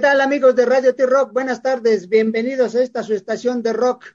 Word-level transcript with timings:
¿Qué 0.00 0.06
tal 0.06 0.22
amigos 0.22 0.56
de 0.56 0.64
Radio 0.64 0.94
T-Rock? 0.94 1.30
Buenas 1.34 1.60
tardes, 1.60 2.08
bienvenidos 2.08 2.74
a 2.74 2.82
esta 2.82 3.02
su 3.02 3.12
estación 3.12 3.62
de 3.62 3.74
rock, 3.74 4.06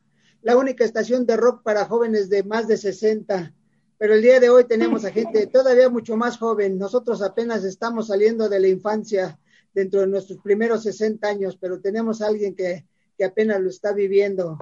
la 0.41 0.57
única 0.57 0.83
estación 0.83 1.27
de 1.27 1.37
rock 1.37 1.61
para 1.61 1.85
jóvenes 1.85 2.27
de 2.27 2.41
más 2.41 2.67
de 2.67 2.75
60. 2.75 3.53
Pero 3.99 4.15
el 4.15 4.23
día 4.23 4.39
de 4.39 4.49
hoy 4.49 4.63
tenemos 4.63 5.05
a 5.05 5.11
gente 5.11 5.45
todavía 5.45 5.87
mucho 5.89 6.17
más 6.17 6.39
joven. 6.39 6.79
Nosotros 6.79 7.21
apenas 7.21 7.63
estamos 7.63 8.07
saliendo 8.07 8.49
de 8.49 8.59
la 8.61 8.67
infancia 8.67 9.37
dentro 9.75 10.01
de 10.01 10.07
nuestros 10.07 10.39
primeros 10.39 10.81
60 10.81 11.27
años, 11.27 11.55
pero 11.55 11.79
tenemos 11.79 12.19
a 12.19 12.29
alguien 12.29 12.55
que, 12.55 12.87
que 13.15 13.23
apenas 13.23 13.61
lo 13.61 13.69
está 13.69 13.93
viviendo. 13.93 14.57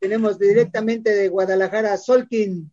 Tenemos 0.00 0.40
directamente 0.40 1.14
de 1.14 1.28
Guadalajara, 1.28 1.96
Solkin, 1.98 2.68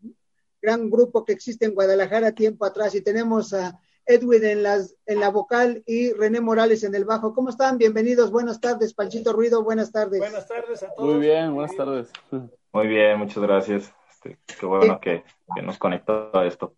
gran 0.60 0.90
grupo 0.90 1.24
que 1.24 1.34
existe 1.34 1.66
en 1.66 1.76
Guadalajara 1.76 2.32
tiempo 2.32 2.66
atrás, 2.66 2.96
y 2.96 3.02
tenemos 3.02 3.54
a 3.54 3.80
Edwin 4.06 4.44
en, 4.44 4.64
las, 4.64 4.96
en 5.06 5.20
la 5.20 5.30
vocal 5.30 5.84
y 5.86 6.12
René 6.14 6.42
Morales 6.42 6.84
en 6.84 6.96
el 6.96 7.06
bajo. 7.06 7.34
¿Cómo 7.34 7.50
están? 7.50 7.78
Bienvenidos, 7.78 8.32
buenas 8.32 8.60
tardes, 8.60 8.94
Panchito 8.94 9.34
Ruido, 9.34 9.64
buenas 9.64 9.92
tardes. 9.92 10.20
Buenas 10.20 10.48
tardes 10.48 10.84
a 10.84 10.94
todos. 10.94 11.14
Muy 11.14 11.22
bien, 11.22 11.54
buenas 11.54 11.76
tardes. 11.76 12.10
Muy 12.74 12.88
bien, 12.88 13.18
muchas 13.18 13.44
gracias. 13.44 13.94
Este, 14.10 14.38
qué 14.60 14.66
bueno 14.66 15.00
que, 15.00 15.24
que, 15.56 15.62
nos 15.62 15.78
conectó 15.78 16.36
a 16.38 16.46
esto. 16.46 16.76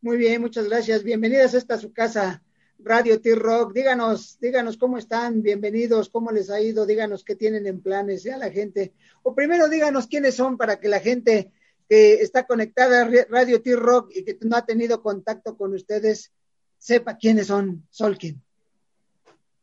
Muy 0.00 0.16
bien, 0.16 0.40
muchas 0.40 0.68
gracias. 0.68 1.02
Bienvenidas 1.02 1.54
a 1.54 1.58
esta 1.58 1.78
su 1.78 1.92
casa, 1.92 2.42
Radio 2.78 3.20
T-Rock. 3.20 3.72
Díganos, 3.72 4.38
díganos 4.40 4.76
cómo 4.76 4.96
están, 4.96 5.42
bienvenidos, 5.42 6.08
cómo 6.08 6.30
les 6.30 6.50
ha 6.50 6.60
ido, 6.60 6.86
díganos 6.86 7.24
qué 7.24 7.36
tienen 7.36 7.66
en 7.66 7.82
planes 7.82 8.22
ya 8.22 8.36
la 8.36 8.50
gente. 8.50 8.94
O 9.22 9.34
primero 9.34 9.68
díganos 9.68 10.06
quiénes 10.06 10.34
son 10.34 10.56
para 10.56 10.80
que 10.80 10.88
la 10.88 11.00
gente 11.00 11.52
que 11.90 12.22
está 12.22 12.46
conectada 12.46 13.02
a 13.02 13.10
Radio 13.28 13.60
T-Rock 13.60 14.12
y 14.14 14.24
que 14.24 14.38
no 14.42 14.56
ha 14.56 14.64
tenido 14.64 15.02
contacto 15.02 15.56
con 15.56 15.74
ustedes, 15.74 16.32
sepa 16.78 17.16
quiénes 17.16 17.48
son 17.48 17.82
Solkin. 17.90 18.40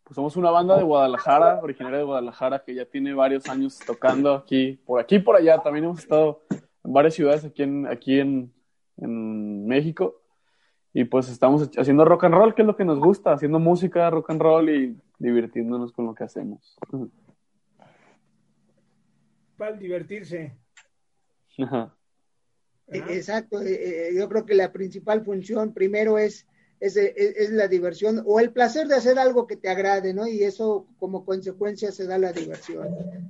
Pues 0.03 0.15
somos 0.15 0.35
una 0.35 0.51
banda 0.51 0.75
de 0.75 0.83
Guadalajara, 0.83 1.61
originaria 1.63 1.99
de 1.99 2.03
Guadalajara, 2.03 2.65
que 2.65 2.75
ya 2.75 2.83
tiene 2.83 3.13
varios 3.13 3.47
años 3.47 3.79
tocando 3.79 4.33
aquí, 4.33 4.73
por 4.85 4.99
aquí 4.99 5.15
y 5.15 5.19
por 5.19 5.37
allá. 5.37 5.59
También 5.59 5.85
hemos 5.85 5.99
estado 5.99 6.41
en 6.51 6.93
varias 6.93 7.13
ciudades 7.13 7.45
aquí 7.45 7.63
en, 7.63 7.87
aquí 7.87 8.19
en, 8.19 8.53
en 8.97 9.65
México. 9.65 10.21
Y 10.93 11.05
pues 11.05 11.29
estamos 11.29 11.69
haciendo 11.77 12.03
rock 12.03 12.25
and 12.25 12.35
roll, 12.35 12.53
que 12.53 12.63
es 12.63 12.67
lo 12.67 12.75
que 12.75 12.83
nos 12.83 12.99
gusta, 12.99 13.31
haciendo 13.31 13.57
música, 13.57 14.09
rock 14.09 14.31
and 14.31 14.41
roll 14.41 14.69
y 14.69 14.97
divirtiéndonos 15.17 15.93
con 15.93 16.05
lo 16.05 16.13
que 16.13 16.25
hacemos. 16.25 16.77
Para 19.55 19.71
divertirse. 19.77 20.57
Ajá. 21.57 21.96
Exacto, 22.87 23.61
yo 23.61 24.29
creo 24.29 24.45
que 24.45 24.55
la 24.55 24.71
principal 24.71 25.23
función 25.25 25.73
primero 25.73 26.17
es, 26.17 26.45
es, 26.79 26.95
es, 26.95 27.49
la 27.49 27.67
diversión 27.67 28.23
o 28.25 28.39
el 28.39 28.53
placer 28.53 28.87
de 28.87 28.95
hacer 28.95 29.19
algo 29.19 29.45
que 29.45 29.57
te 29.57 29.69
agrade, 29.69 30.13
¿no? 30.13 30.27
Y 30.27 30.43
eso 30.43 30.87
como 30.97 31.25
consecuencia 31.25 31.91
se 31.91 32.05
da 32.05 32.17
la 32.17 32.31
diversión. 32.31 32.87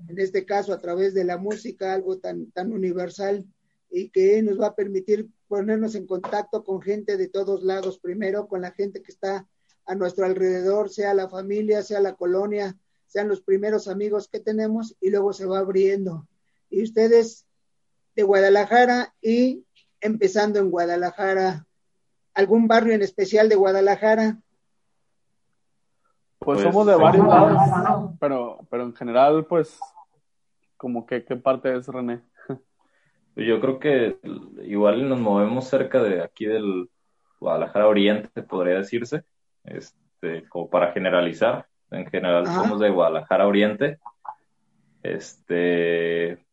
En 0.08 0.20
este 0.20 0.46
caso, 0.46 0.74
a 0.74 0.80
través 0.80 1.14
de 1.14 1.24
la 1.24 1.38
música, 1.38 1.94
algo 1.94 2.20
tan, 2.20 2.52
tan 2.52 2.72
universal 2.72 3.46
y 3.90 4.10
que 4.10 4.42
nos 4.44 4.60
va 4.60 4.68
a 4.68 4.76
permitir 4.76 5.30
ponernos 5.48 5.96
en 5.96 6.06
contacto 6.06 6.64
con 6.64 6.82
gente 6.82 7.18
de 7.18 7.30
todos 7.30 7.64
lados, 7.64 8.00
primero 8.00 8.48
con 8.48 8.62
la 8.62 8.72
gente 8.72 9.02
que 9.02 9.12
está 9.12 9.48
a 9.86 9.96
nuestro 9.96 10.26
alrededor, 10.26 10.90
sea 10.90 11.14
la 11.14 11.30
familia, 11.30 11.82
sea 11.82 12.02
la 12.02 12.16
colonia, 12.16 12.78
sean 13.08 13.30
los 13.30 13.42
primeros 13.42 13.88
amigos 13.88 14.28
que 14.28 14.40
tenemos 14.40 14.96
y 15.00 15.10
luego 15.10 15.34
se 15.34 15.46
va 15.46 15.60
abriendo. 15.60 16.28
Y 16.70 16.84
ustedes 16.84 17.47
de 18.18 18.24
Guadalajara 18.24 19.14
y 19.22 19.64
empezando 20.02 20.58
en 20.58 20.72
Guadalajara. 20.72 21.66
¿Algún 22.34 22.68
barrio 22.68 22.94
en 22.94 23.04
especial 23.04 23.48
de 23.48 23.56
Guadalajara? 23.56 24.40
Pues, 26.40 26.62
somos 26.62 26.88
de 26.88 26.96
varios 26.96 27.28
lados, 27.28 28.12
pero, 28.20 28.60
pero 28.72 28.84
en 28.84 28.96
general, 28.96 29.46
pues, 29.46 29.80
como 30.78 31.06
que, 31.06 31.26
¿qué 31.26 31.36
parte 31.36 31.76
es 31.76 31.88
René? 31.88 32.22
Yo 33.36 33.62
creo 33.62 33.80
que 33.80 34.18
igual 34.64 35.08
nos 35.08 35.20
movemos 35.20 35.68
cerca 35.68 36.02
de 36.02 36.24
aquí 36.24 36.46
del 36.46 36.90
Guadalajara 37.40 37.88
Oriente, 37.88 38.42
podría 38.42 38.80
decirse, 38.80 39.26
este, 39.64 40.50
como 40.50 40.72
para 40.72 40.92
generalizar. 40.92 41.68
En 41.92 42.08
general 42.08 42.48
somos 42.48 42.80
de 42.80 42.90
Guadalajara 42.90 43.46
Oriente. 43.46 44.00
Este, 45.04 46.47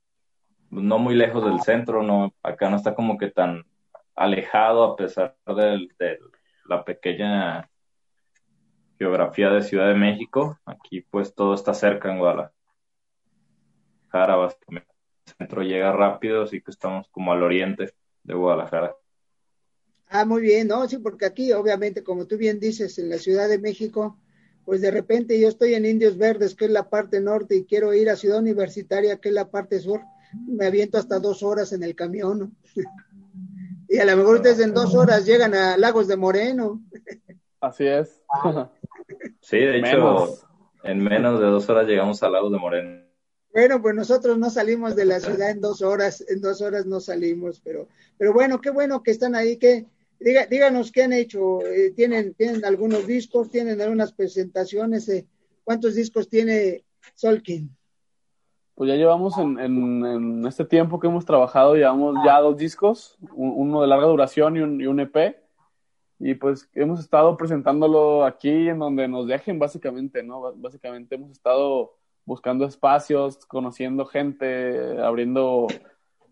no 0.74 0.98
muy 0.98 1.14
lejos 1.14 1.44
del 1.44 1.60
centro, 1.60 2.02
no, 2.02 2.34
acá 2.42 2.68
no 2.68 2.76
está 2.76 2.94
como 2.94 3.16
que 3.16 3.30
tan 3.30 3.64
alejado 4.14 4.84
a 4.84 4.96
pesar 4.96 5.36
de, 5.46 6.18
la 6.66 6.84
pequeña 6.84 7.70
geografía 8.98 9.50
de 9.50 9.62
Ciudad 9.62 9.88
de 9.88 9.94
México. 9.94 10.58
Aquí 10.64 11.02
pues 11.02 11.34
todo 11.34 11.54
está 11.54 11.74
cerca 11.74 12.10
en 12.10 12.18
Guadalajara, 12.18 12.52
básicamente. 14.12 14.90
El 15.26 15.32
centro 15.38 15.62
llega 15.62 15.92
rápido, 15.92 16.42
así 16.42 16.60
que 16.60 16.70
estamos 16.70 17.08
como 17.10 17.32
al 17.32 17.42
oriente 17.42 17.94
de 18.22 18.34
Guadalajara. 18.34 18.94
Ah, 20.08 20.24
muy 20.24 20.42
bien, 20.42 20.68
¿no? 20.68 20.86
Sí, 20.88 20.98
porque 20.98 21.26
aquí 21.26 21.52
obviamente, 21.52 22.04
como 22.04 22.26
tú 22.26 22.36
bien 22.36 22.60
dices, 22.60 22.98
en 22.98 23.10
la 23.10 23.18
Ciudad 23.18 23.48
de 23.48 23.58
México, 23.58 24.18
pues 24.64 24.80
de 24.80 24.90
repente 24.90 25.40
yo 25.40 25.48
estoy 25.48 25.74
en 25.74 25.86
Indios 25.86 26.16
Verdes, 26.16 26.54
que 26.54 26.66
es 26.66 26.70
la 26.70 26.88
parte 26.88 27.20
norte, 27.20 27.56
y 27.56 27.64
quiero 27.64 27.92
ir 27.94 28.08
a 28.10 28.16
Ciudad 28.16 28.38
Universitaria, 28.38 29.18
que 29.18 29.28
es 29.30 29.34
la 29.34 29.50
parte 29.50 29.80
sur 29.80 30.02
me 30.46 30.66
aviento 30.66 30.98
hasta 30.98 31.18
dos 31.18 31.42
horas 31.42 31.72
en 31.72 31.82
el 31.82 31.94
camión. 31.94 32.56
y 33.88 33.98
a 33.98 34.04
lo 34.04 34.16
mejor 34.16 34.36
ustedes 34.36 34.60
en 34.60 34.74
dos 34.74 34.94
horas 34.94 35.24
llegan 35.24 35.54
a 35.54 35.76
Lagos 35.76 36.08
de 36.08 36.16
Moreno. 36.16 36.82
Así 37.60 37.86
es. 37.86 38.22
sí, 39.40 39.58
de 39.58 39.78
hecho, 39.78 40.38
en 40.82 41.02
menos 41.02 41.40
de 41.40 41.46
dos 41.46 41.68
horas 41.68 41.86
llegamos 41.86 42.22
a 42.22 42.28
Lagos 42.28 42.52
de 42.52 42.58
Moreno. 42.58 43.04
Bueno, 43.52 43.80
pues 43.80 43.94
nosotros 43.94 44.36
no 44.36 44.50
salimos 44.50 44.96
de 44.96 45.04
la 45.04 45.20
ciudad 45.20 45.50
en 45.50 45.60
dos 45.60 45.80
horas, 45.80 46.24
en 46.28 46.40
dos 46.40 46.60
horas 46.60 46.86
no 46.86 46.98
salimos, 46.98 47.60
pero, 47.60 47.86
pero 48.18 48.32
bueno, 48.32 48.60
qué 48.60 48.70
bueno 48.70 49.00
que 49.00 49.12
están 49.12 49.36
ahí, 49.36 49.58
que 49.58 49.86
diga, 50.18 50.46
díganos 50.46 50.90
qué 50.90 51.04
han 51.04 51.12
hecho, 51.12 51.64
eh, 51.64 51.92
tienen, 51.92 52.34
tienen 52.34 52.64
algunos 52.64 53.06
discos, 53.06 53.50
tienen 53.50 53.80
algunas 53.80 54.12
presentaciones, 54.12 55.08
eh, 55.08 55.26
¿cuántos 55.62 55.94
discos 55.94 56.28
tiene 56.28 56.84
Solkin? 57.14 57.70
Pues 58.74 58.88
ya 58.88 58.96
llevamos 58.96 59.38
en, 59.38 59.58
en, 59.60 60.46
este 60.46 60.64
tiempo 60.64 60.98
que 60.98 61.06
hemos 61.06 61.24
trabajado, 61.24 61.76
llevamos 61.76 62.16
ya 62.24 62.40
dos 62.40 62.56
discos, 62.56 63.16
uno 63.32 63.80
de 63.80 63.86
larga 63.86 64.06
duración 64.06 64.56
y 64.56 64.60
un, 64.60 64.80
y 64.80 64.86
un 64.86 64.98
EP. 64.98 65.36
Y 66.18 66.34
pues 66.34 66.68
hemos 66.74 66.98
estado 66.98 67.36
presentándolo 67.36 68.24
aquí 68.24 68.68
en 68.68 68.80
donde 68.80 69.06
nos 69.06 69.28
dejen, 69.28 69.58
básicamente, 69.60 70.22
¿no? 70.24 70.52
Básicamente 70.56 71.14
hemos 71.14 71.30
estado 71.30 71.94
buscando 72.24 72.64
espacios, 72.64 73.44
conociendo 73.46 74.06
gente, 74.06 75.00
abriendo, 75.00 75.68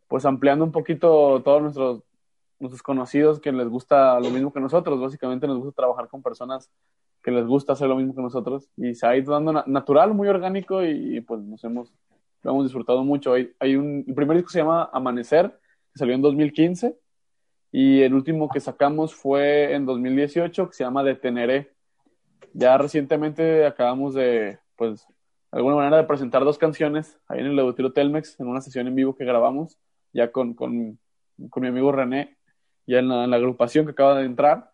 pues 0.08 0.24
ampliando 0.24 0.64
un 0.64 0.72
poquito 0.72 1.42
todos 1.44 1.62
nuestros, 1.62 2.02
nuestros 2.58 2.82
conocidos 2.82 3.38
que 3.38 3.52
les 3.52 3.68
gusta 3.68 4.18
lo 4.18 4.30
mismo 4.30 4.52
que 4.52 4.60
nosotros. 4.60 5.00
Básicamente 5.00 5.46
nos 5.46 5.58
gusta 5.58 5.82
trabajar 5.82 6.08
con 6.08 6.22
personas 6.22 6.70
que 7.22 7.30
les 7.30 7.46
gusta 7.46 7.74
hacer 7.74 7.88
lo 7.88 7.96
mismo 7.96 8.16
que 8.16 8.22
nosotros. 8.22 8.68
Y 8.76 8.94
se 8.96 9.06
ha 9.06 9.16
ido 9.16 9.32
dando 9.32 9.52
natural, 9.66 10.12
muy 10.14 10.26
orgánico 10.26 10.84
y 10.84 11.20
pues 11.20 11.40
nos 11.42 11.62
hemos 11.62 11.92
lo 12.42 12.50
hemos 12.50 12.64
disfrutado 12.64 13.04
mucho. 13.04 13.32
Hay, 13.34 13.52
hay 13.58 13.76
un, 13.76 14.04
el 14.06 14.14
primer 14.14 14.36
disco 14.36 14.50
se 14.50 14.58
llama 14.58 14.90
Amanecer, 14.92 15.50
que 15.92 15.98
salió 15.98 16.14
en 16.14 16.22
2015, 16.22 16.96
y 17.70 18.02
el 18.02 18.14
último 18.14 18.48
que 18.48 18.60
sacamos 18.60 19.14
fue 19.14 19.74
en 19.74 19.86
2018, 19.86 20.68
que 20.68 20.74
se 20.74 20.84
llama 20.84 21.04
Deteneré. 21.04 21.72
Ya 22.52 22.76
recientemente 22.76 23.64
acabamos 23.64 24.14
de, 24.14 24.58
pues, 24.76 25.06
de 25.06 25.58
alguna 25.58 25.76
manera 25.76 25.96
de 25.96 26.04
presentar 26.04 26.44
dos 26.44 26.58
canciones 26.58 27.18
ahí 27.28 27.40
en 27.40 27.46
el 27.46 27.58
Auditorio 27.58 27.92
Telmex, 27.92 28.38
en 28.40 28.48
una 28.48 28.60
sesión 28.60 28.86
en 28.88 28.94
vivo 28.94 29.14
que 29.16 29.24
grabamos, 29.24 29.78
ya 30.12 30.30
con, 30.32 30.54
con, 30.54 30.98
con 31.48 31.62
mi 31.62 31.68
amigo 31.68 31.92
René, 31.92 32.36
ya 32.86 32.98
en 32.98 33.08
la, 33.08 33.24
en 33.24 33.30
la 33.30 33.36
agrupación 33.36 33.86
que 33.86 33.92
acaba 33.92 34.18
de 34.18 34.26
entrar. 34.26 34.70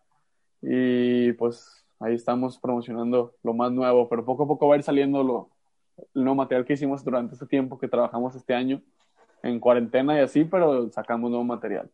Y 0.61 1.31
pues 1.33 1.85
ahí 1.99 2.15
estamos 2.15 2.57
promocionando 2.59 3.35
lo 3.43 3.53
más 3.53 3.71
nuevo, 3.71 4.09
pero 4.09 4.25
poco 4.25 4.43
a 4.43 4.47
poco 4.47 4.67
va 4.67 4.75
a 4.75 4.77
ir 4.77 4.83
saliendo 4.83 5.23
lo, 5.23 5.51
el 6.13 6.23
nuevo 6.23 6.35
material 6.35 6.65
que 6.65 6.73
hicimos 6.73 7.03
durante 7.03 7.33
este 7.33 7.45
tiempo 7.45 7.77
que 7.77 7.87
trabajamos 7.87 8.35
este 8.35 8.53
año 8.53 8.81
en 9.43 9.59
cuarentena 9.59 10.17
y 10.17 10.21
así, 10.21 10.43
pero 10.43 10.91
sacamos 10.91 11.29
nuevo 11.29 11.45
material. 11.45 11.89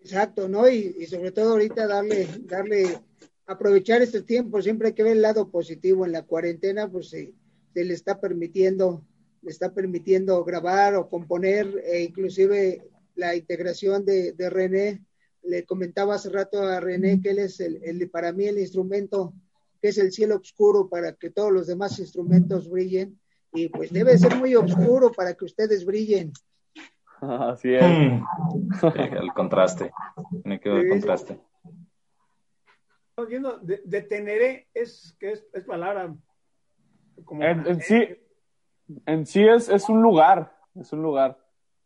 Exacto, 0.00 0.48
¿no? 0.48 0.68
Y, 0.68 0.96
y, 0.98 1.06
sobre 1.06 1.32
todo 1.32 1.52
ahorita 1.52 1.86
darle, 1.86 2.26
darle, 2.44 2.98
aprovechar 3.46 4.02
este 4.02 4.22
tiempo, 4.22 4.62
siempre 4.62 4.88
hay 4.88 4.94
que 4.94 5.02
ver 5.02 5.12
el 5.12 5.22
lado 5.22 5.50
positivo 5.50 6.06
en 6.06 6.12
la 6.12 6.22
cuarentena, 6.22 6.90
pues 6.90 7.10
se, 7.10 7.32
se 7.74 7.84
le 7.84 7.94
está 7.94 8.20
permitiendo, 8.20 9.04
le 9.42 9.50
está 9.50 9.72
permitiendo 9.72 10.44
grabar 10.44 10.94
o 10.94 11.08
componer, 11.08 11.82
e 11.84 12.02
inclusive 12.02 12.82
la 13.14 13.34
integración 13.34 14.04
de, 14.04 14.32
de 14.32 14.50
René. 14.50 15.04
Le 15.42 15.64
comentaba 15.64 16.14
hace 16.14 16.30
rato 16.30 16.62
a 16.62 16.80
René 16.80 17.20
que 17.20 17.30
él 17.30 17.38
es 17.38 17.60
el, 17.60 17.82
el 17.82 18.08
para 18.10 18.32
mí 18.32 18.46
el 18.46 18.58
instrumento 18.58 19.32
que 19.80 19.88
es 19.88 19.98
el 19.98 20.12
cielo 20.12 20.36
oscuro 20.36 20.88
para 20.88 21.12
que 21.14 21.30
todos 21.30 21.52
los 21.52 21.66
demás 21.66 21.98
instrumentos 21.98 22.68
brillen 22.68 23.18
y 23.52 23.68
pues 23.68 23.92
debe 23.92 24.18
ser 24.18 24.36
muy 24.36 24.54
oscuro 24.54 25.12
para 25.12 25.34
que 25.34 25.44
ustedes 25.44 25.84
brillen. 25.84 26.32
Así 27.20 27.74
es. 27.74 27.84
el 28.94 29.32
contraste, 29.34 29.92
me 30.44 30.60
quedo 30.60 30.78
el 30.78 30.88
contraste. 30.88 31.40
Viendo 33.28 33.58
de, 33.58 33.82
de 33.84 34.02
teneré 34.02 34.68
es 34.72 35.16
que 35.18 35.32
es, 35.32 35.44
es, 35.52 35.64
palabra 35.64 36.14
en, 37.40 37.80
sí, 37.80 38.08
en 39.06 39.26
sí 39.26 39.46
es, 39.46 39.68
es 39.68 39.88
un 39.88 40.02
lugar, 40.02 40.52
es 40.74 40.92
un 40.92 41.02
lugar. 41.02 41.38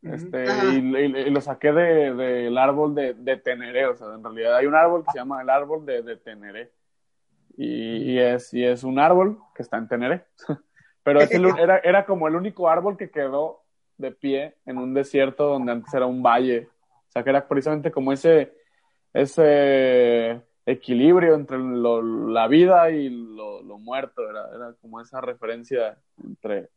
Este, 0.03 0.45
y, 0.75 1.31
lo 1.31 1.41
saqué 1.41 1.71
del 1.71 2.17
de, 2.17 2.59
árbol 2.59 2.95
de, 2.95 3.15
de 3.15 3.37
Teneré, 3.37 3.87
o 3.87 3.95
sea, 3.95 4.15
en 4.15 4.23
realidad 4.23 4.57
hay 4.57 4.67
un 4.67 4.75
árbol 4.75 5.05
que 5.05 5.13
se 5.13 5.19
llama 5.19 5.41
el 5.43 5.49
árbol 5.49 5.87
de, 5.87 6.03
de 6.03 6.17
Teneré. 6.17 6.73
Y, 7.57 8.19
es, 8.19 8.53
y 8.55 8.65
es 8.65 8.83
un 8.85 8.99
árbol 8.99 9.39
que 9.55 9.63
está 9.63 9.77
en 9.79 9.89
Teneré. 9.89 10.25
Pero 11.03 11.21
era, 11.21 11.79
era 11.79 12.07
como 12.07 12.29
el 12.29 12.37
único 12.37 12.69
árbol 12.69 12.97
que 12.97 13.11
quedó 13.11 13.63
de 13.99 14.13
pie 14.13 14.57
en 14.67 14.79
un 14.79 14.95
desierto 14.95 15.49
donde 15.49 15.73
antes 15.73 15.93
era 15.93 16.07
un 16.07 16.23
valle. 16.23 16.69
O 17.09 17.13
sea, 17.13 17.25
que 17.25 17.31
era 17.31 17.47
precisamente 17.47 17.91
como 17.91 18.13
ese, 18.13 18.53
ese 19.13 20.43
equilibrio 20.65 21.35
entre 21.35 21.59
la 21.59 22.47
vida 22.49 22.91
y 22.91 23.09
lo, 23.09 23.63
muerto. 23.79 24.29
Era, 24.29 24.49
era 24.55 24.75
como 24.81 25.01
esa 25.01 25.21
referencia 25.21 25.99
entre 26.23 26.71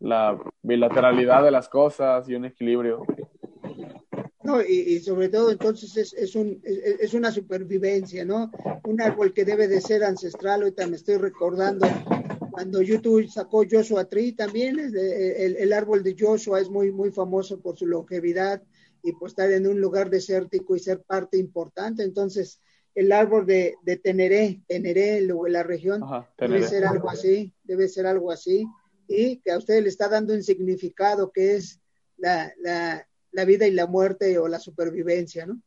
la 0.00 0.36
bilateralidad 0.62 1.44
de 1.44 1.50
las 1.50 1.68
cosas 1.68 2.28
y 2.28 2.34
un 2.34 2.46
equilibrio. 2.46 3.04
No, 4.42 4.62
y, 4.62 4.98
sobre 5.00 5.28
todo 5.28 5.50
entonces 5.50 5.96
es, 5.96 6.14
es, 6.14 6.34
un, 6.34 6.60
es, 6.64 7.12
una 7.12 7.30
supervivencia, 7.30 8.24
¿no? 8.24 8.50
Un 8.84 9.02
árbol 9.02 9.34
que 9.34 9.44
debe 9.44 9.68
de 9.68 9.82
ser 9.82 10.02
ancestral, 10.02 10.62
ahorita 10.62 10.86
me 10.86 10.96
estoy 10.96 11.16
recordando 11.18 11.86
cuando 12.50 12.80
YouTube 12.80 13.28
sacó 13.28 13.64
Joshua 13.70 14.06
Tree 14.06 14.32
también, 14.32 14.78
el, 14.78 15.56
el, 15.56 15.72
árbol 15.72 16.02
de 16.02 16.16
Joshua 16.18 16.60
es 16.60 16.70
muy, 16.70 16.90
muy 16.90 17.10
famoso 17.10 17.60
por 17.60 17.76
su 17.76 17.86
longevidad 17.86 18.62
y 19.02 19.12
por 19.12 19.28
estar 19.28 19.50
en 19.52 19.66
un 19.66 19.80
lugar 19.80 20.08
desértico 20.08 20.74
y 20.74 20.80
ser 20.80 21.02
parte 21.02 21.36
importante, 21.36 22.02
entonces 22.02 22.60
el 22.94 23.12
árbol 23.12 23.46
de, 23.46 23.76
de 23.82 23.96
Teneré, 23.96 24.62
Teneré, 24.66 25.20
la 25.48 25.62
región, 25.62 26.02
debe 26.38 26.66
ser 26.66 26.86
algo 26.86 27.08
así, 27.08 27.52
debe 27.62 27.88
ser 27.88 28.06
algo 28.06 28.30
así 28.30 28.66
y 29.06 29.36
que 29.38 29.52
a 29.52 29.58
usted 29.58 29.82
le 29.82 29.88
está 29.88 30.08
dando 30.08 30.34
un 30.34 30.42
significado 30.42 31.30
que 31.30 31.56
es 31.56 31.80
la, 32.16 32.52
la, 32.58 33.06
la 33.32 33.44
vida 33.44 33.66
y 33.66 33.72
la 33.72 33.86
muerte 33.86 34.38
o 34.38 34.48
la 34.48 34.58
supervivencia, 34.58 35.46
¿no? 35.46 35.60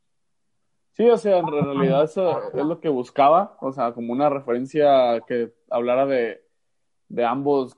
Sí, 0.94 1.10
o 1.10 1.18
sea, 1.18 1.39
en 1.39 1.48
realidad 1.48 2.04
eso 2.04 2.51
es 2.54 2.65
lo 2.65 2.80
que 2.80 2.89
buscaba, 2.89 3.57
o 3.62 3.71
sea, 3.71 3.94
como 3.94 4.13
una 4.13 4.30
referencia 4.30 5.21
que 5.27 5.51
hablara 5.69 6.06
de, 6.06 6.45
de 7.10 7.25
ambos 7.25 7.77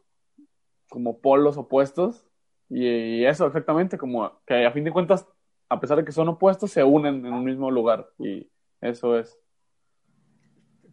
como 0.89 1.19
polos 1.19 1.57
opuestos 1.57 2.25
y, 2.69 3.23
eso 3.25 3.45
exactamente, 3.45 3.97
como 3.97 4.41
que 4.45 4.65
a 4.65 4.71
fin 4.71 4.83
de 4.83 4.91
cuentas, 4.91 5.27
a 5.69 5.79
pesar 5.79 5.97
de 5.97 6.05
que 6.05 6.11
son 6.11 6.27
opuestos, 6.29 6.71
se 6.71 6.83
unen 6.83 7.25
en 7.25 7.33
un 7.33 7.45
mismo 7.45 7.69
lugar 7.71 8.09
y 8.17 8.49
eso 8.81 9.17
es. 9.17 9.39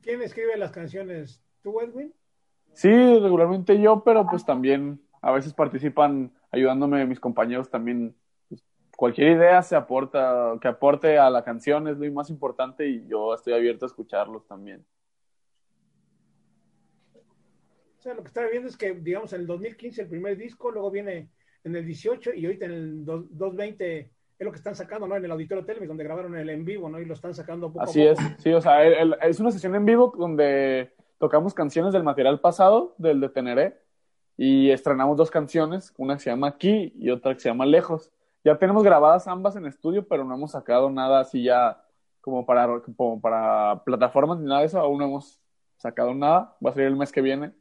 ¿Quién 0.02 0.22
escribe 0.22 0.56
las 0.56 0.72
canciones? 0.72 1.42
¿Tú, 1.62 1.80
Edwin? 1.80 2.12
Sí, 2.72 2.90
regularmente 2.90 3.80
yo, 3.80 4.02
pero 4.04 4.26
pues 4.26 4.44
también 4.44 5.00
a 5.20 5.30
veces 5.30 5.54
participan 5.54 6.32
ayudándome 6.50 7.06
mis 7.06 7.20
compañeros 7.20 7.70
también. 7.70 8.16
Cualquier 8.96 9.36
idea 9.36 9.62
se 9.62 9.74
aporta, 9.74 10.56
que 10.60 10.68
aporte 10.68 11.18
a 11.18 11.30
la 11.30 11.42
canción 11.42 11.88
es 11.88 11.98
lo 11.98 12.12
más 12.12 12.30
importante 12.30 12.86
y 12.86 13.06
yo 13.06 13.34
estoy 13.34 13.54
abierto 13.54 13.84
a 13.84 13.88
escucharlos 13.88 14.46
también. 14.46 14.84
O 17.98 18.02
sea, 18.02 18.14
lo 18.14 18.22
que 18.22 18.28
estaba 18.28 18.48
viendo 18.48 18.68
es 18.68 18.76
que, 18.76 18.94
digamos, 18.94 19.32
en 19.32 19.42
el 19.42 19.46
2015 19.46 20.02
el 20.02 20.08
primer 20.08 20.36
disco, 20.36 20.70
luego 20.70 20.90
viene 20.90 21.30
en 21.64 21.76
el 21.76 21.86
18 21.86 22.34
y 22.34 22.44
ahorita 22.44 22.64
en 22.66 22.72
el 22.72 23.04
220 23.04 23.98
es 24.00 24.44
lo 24.44 24.50
que 24.50 24.56
están 24.56 24.74
sacando, 24.74 25.06
¿no? 25.06 25.16
En 25.16 25.24
el 25.24 25.30
Auditorio 25.30 25.64
Televis, 25.64 25.88
donde 25.88 26.04
grabaron 26.04 26.36
el 26.36 26.50
en 26.50 26.64
vivo, 26.64 26.88
¿no? 26.88 27.00
Y 27.00 27.04
lo 27.04 27.14
están 27.14 27.32
sacando 27.32 27.72
poco 27.72 27.84
Así 27.84 28.04
a 28.04 28.14
poco. 28.14 28.22
es, 28.22 28.42
sí, 28.42 28.52
o 28.52 28.60
sea, 28.60 28.84
es 28.84 29.38
una 29.38 29.52
sesión 29.52 29.74
en 29.76 29.84
vivo 29.84 30.12
donde 30.18 30.92
tocamos 31.18 31.54
canciones 31.54 31.92
del 31.92 32.02
material 32.02 32.40
pasado, 32.40 32.94
del 32.98 33.20
de 33.20 33.28
Teneré, 33.28 33.78
y 34.36 34.70
estrenamos 34.70 35.16
dos 35.16 35.30
canciones, 35.30 35.94
una 35.96 36.14
que 36.14 36.20
se 36.24 36.30
llama 36.30 36.48
Aquí 36.48 36.92
y 36.98 37.10
otra 37.10 37.34
que 37.34 37.40
se 37.40 37.48
llama 37.48 37.66
Lejos. 37.66 38.10
Ya 38.44 38.58
tenemos 38.58 38.82
grabadas 38.82 39.28
ambas 39.28 39.56
en 39.56 39.66
estudio, 39.66 40.06
pero 40.06 40.24
no 40.24 40.34
hemos 40.34 40.52
sacado 40.52 40.90
nada 40.90 41.20
así 41.20 41.44
ya 41.44 41.82
como 42.20 42.46
para, 42.46 42.80
como 42.80 43.20
para 43.20 43.82
plataformas 43.84 44.38
ni 44.38 44.46
nada 44.46 44.60
de 44.60 44.66
eso, 44.66 44.78
aún 44.78 44.98
no 44.98 45.04
hemos 45.06 45.40
sacado 45.76 46.14
nada, 46.14 46.56
va 46.64 46.70
a 46.70 46.72
salir 46.72 46.88
el 46.88 46.96
mes 46.96 47.10
que 47.10 47.20
viene 47.20 47.52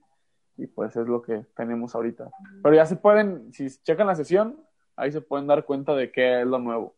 y 0.57 0.67
pues 0.67 0.95
es 0.95 1.07
lo 1.07 1.21
que 1.21 1.45
tenemos 1.55 1.95
ahorita. 1.95 2.29
Pero 2.61 2.75
ya 2.75 2.85
se 2.85 2.95
pueden, 2.95 3.51
si 3.51 3.67
checan 3.81 4.07
la 4.07 4.15
sesión, 4.15 4.63
ahí 4.95 5.11
se 5.11 5.21
pueden 5.21 5.47
dar 5.47 5.65
cuenta 5.65 5.95
de 5.95 6.11
qué 6.11 6.41
es 6.41 6.47
lo 6.47 6.59
nuevo. 6.59 6.95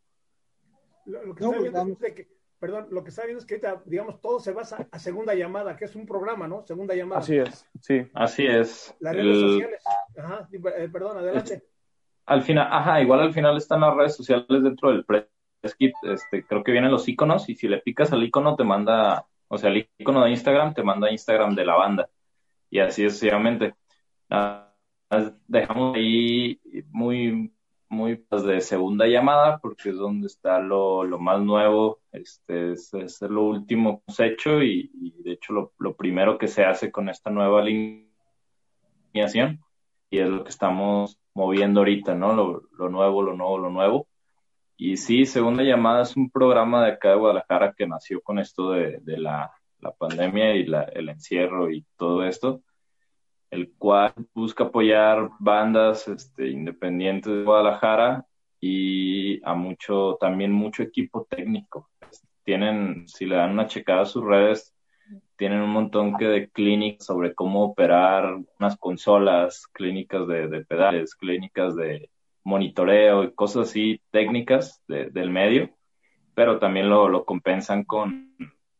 Lo, 1.06 1.36
que 1.36 1.44
no, 1.44 1.52
pues 1.52 2.04
es 2.04 2.14
que 2.14 2.34
perdón, 2.60 2.88
lo 2.92 3.04
que 3.04 3.10
está 3.10 3.24
viendo 3.24 3.40
es 3.40 3.46
que 3.46 3.56
ahorita, 3.56 3.84
digamos, 3.86 4.22
todo 4.22 4.40
se 4.40 4.54
basa 4.54 4.88
a 4.90 4.98
segunda 4.98 5.36
llamada, 5.36 5.76
que 5.76 5.84
es 5.84 5.96
un 5.98 6.06
programa, 6.06 6.48
¿no? 6.48 6.66
Segunda 6.66 6.96
llamada. 6.96 7.20
Así 7.20 7.36
es, 7.36 7.68
sí. 7.82 8.10
Así 8.14 8.46
es. 8.46 8.96
Las 9.02 9.16
redes 9.16 9.38
sociales. 9.38 9.84
Ajá, 10.18 10.48
eh, 10.52 10.90
perdón, 10.90 11.18
adelante. 11.18 11.64
Al 12.26 12.42
final, 12.42 12.68
ajá, 12.72 13.02
igual 13.02 13.22
al 13.22 13.34
final 13.34 13.58
están 13.58 13.82
las 13.82 13.96
redes 13.96 14.16
sociales 14.16 14.48
dentro 14.48 14.92
del 14.92 15.06
press 15.06 15.28
kit, 15.78 15.94
este, 16.04 16.46
creo 16.46 16.64
que 16.64 16.72
vienen 16.72 16.92
los 16.92 17.08
iconos 17.08 17.50
y 17.50 17.56
si 17.56 17.68
le 17.68 17.80
picas 17.80 18.12
al 18.12 18.24
icono 18.24 18.56
te 18.56 18.64
manda, 18.64 19.26
o 19.48 19.58
sea, 19.58 19.70
el 19.70 19.90
icono 19.98 20.24
de 20.24 20.32
Instagram 20.32 20.74
te 20.74 20.84
manda 20.84 21.12
Instagram 21.12 21.56
de 21.56 21.66
la 21.66 21.76
banda 21.76 22.10
y 22.70 22.80
así 22.80 23.04
sucesivamente. 23.04 23.76
dejamos 25.48 25.96
ahí 25.96 26.60
muy 26.92 27.54
muy 27.94 28.16
pues, 28.18 28.44
de 28.44 28.60
segunda 28.62 29.08
llamada, 29.08 29.60
porque 29.60 29.90
es 29.90 29.96
donde 29.96 30.28
está 30.28 30.60
lo, 30.60 31.04
lo 31.04 31.20
más 31.20 31.40
nuevo, 31.42 32.02
este 32.12 32.74
es, 32.74 32.92
lo 33.22 33.44
último 33.44 34.00
que 34.00 34.04
hemos 34.08 34.20
hecho 34.20 34.62
y, 34.64 34.90
de 35.24 35.34
hecho 35.34 35.54
lo, 35.54 35.74
lo, 35.78 35.96
primero 35.96 36.38
que 36.38 36.48
se 36.48 36.66
hace 36.66 36.92
con 36.92 37.08
esta 37.10 37.30
nueva 37.30 37.62
alineación 37.62 38.10
y 40.10 40.20
es 40.20 40.28
lo 40.30 40.44
que 40.44 40.50
estamos 40.50 41.20
moviendo 41.34 41.82
ahorita, 41.82 42.16
¿no? 42.16 42.34
Lo, 42.34 42.64
lo 42.78 42.90
nuevo, 42.90 43.22
lo 43.24 43.36
nuevo, 43.36 43.58
lo 43.58 43.70
nuevo. 43.70 44.08
Y 44.78 44.98
sí, 44.98 45.26
Segunda 45.26 45.64
Llamada 45.64 46.04
es 46.04 46.16
un 46.18 46.30
programa 46.30 46.84
de 46.84 46.94
acá 46.94 47.10
de 47.10 47.16
Guadalajara 47.16 47.74
que 47.78 47.88
nació 47.88 48.22
con 48.22 48.40
esto 48.40 48.72
de, 48.72 49.00
de 49.02 49.18
la, 49.18 49.52
la, 49.80 49.92
pandemia 49.92 50.56
y 50.56 50.66
la, 50.66 50.84
el 50.84 51.10
encierro 51.10 51.70
y 51.70 51.86
todo 51.98 52.24
esto 52.24 52.62
el 53.54 53.72
cual 53.78 54.14
busca 54.34 54.66
apoyar 54.66 55.30
bandas 55.40 56.08
este, 56.08 56.50
independientes 56.50 57.32
de 57.32 57.44
Guadalajara 57.44 58.26
y 58.60 59.46
a 59.46 59.54
mucho, 59.54 60.18
también 60.20 60.52
mucho 60.52 60.82
equipo 60.82 61.28
técnico. 61.30 61.92
Tienen, 62.44 63.08
si 63.08 63.26
le 63.28 63.36
dan 63.36 63.52
una 63.52 63.68
checada 63.68 64.02
a 64.02 64.06
sus 64.06 64.24
redes, 64.24 64.73
tienen 65.44 65.60
un 65.60 65.72
montón 65.72 66.16
que 66.16 66.26
de 66.26 66.50
clínicas 66.50 67.06
sobre 67.06 67.36
cómo 67.36 67.66
operar 67.66 68.38
unas 68.62 68.78
consolas, 68.78 69.68
clínicas 69.74 70.26
de, 70.26 70.64
pedales, 70.64 71.16
clínicas 71.16 71.76
de 71.76 72.10
monitoreo 72.46 73.26
y 73.26 73.34
cosas 73.34 73.68
así 73.68 74.00
técnicas 74.10 74.82
del 74.88 75.32
medio, 75.32 75.70
pero 76.34 76.60
también 76.60 76.90
lo, 76.90 77.10
lo 77.10 77.26
compensan 77.26 77.84
con, 77.84 78.34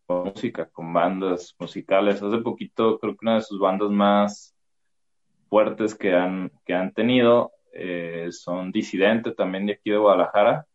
con, 0.06 0.24
música, 0.24 0.70
con 0.70 0.94
bandas 0.94 1.54
musicales. 1.60 2.24
Hace 2.24 2.38
poquito 2.38 2.98
creo 2.98 3.18
que 3.18 3.26
una 3.26 3.36
de 3.36 3.42
sus 3.42 3.60
bandas 3.60 3.90
más 3.90 4.56
fuertes 5.50 5.94
que 5.94 6.14
han, 6.14 6.50
que 6.66 6.74
han 6.74 6.94
tenido. 6.94 7.52
Eh, 7.74 8.30
son 8.32 8.72
disidentes 8.72 9.36
también 9.36 9.66
de 9.66 9.74
aquí 9.74 9.90
de 9.90 9.98
Guadalajara. 9.98 10.66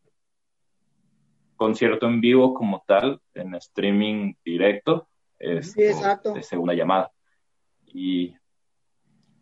Concierto 1.56 2.06
en 2.06 2.20
vivo 2.20 2.52
como 2.52 2.84
tal, 2.86 3.22
en 3.32 3.54
streaming 3.54 4.34
directo, 4.44 5.08
es 5.38 5.74
de 5.74 6.42
segunda 6.42 6.74
llamada. 6.74 7.10
Y, 7.86 8.34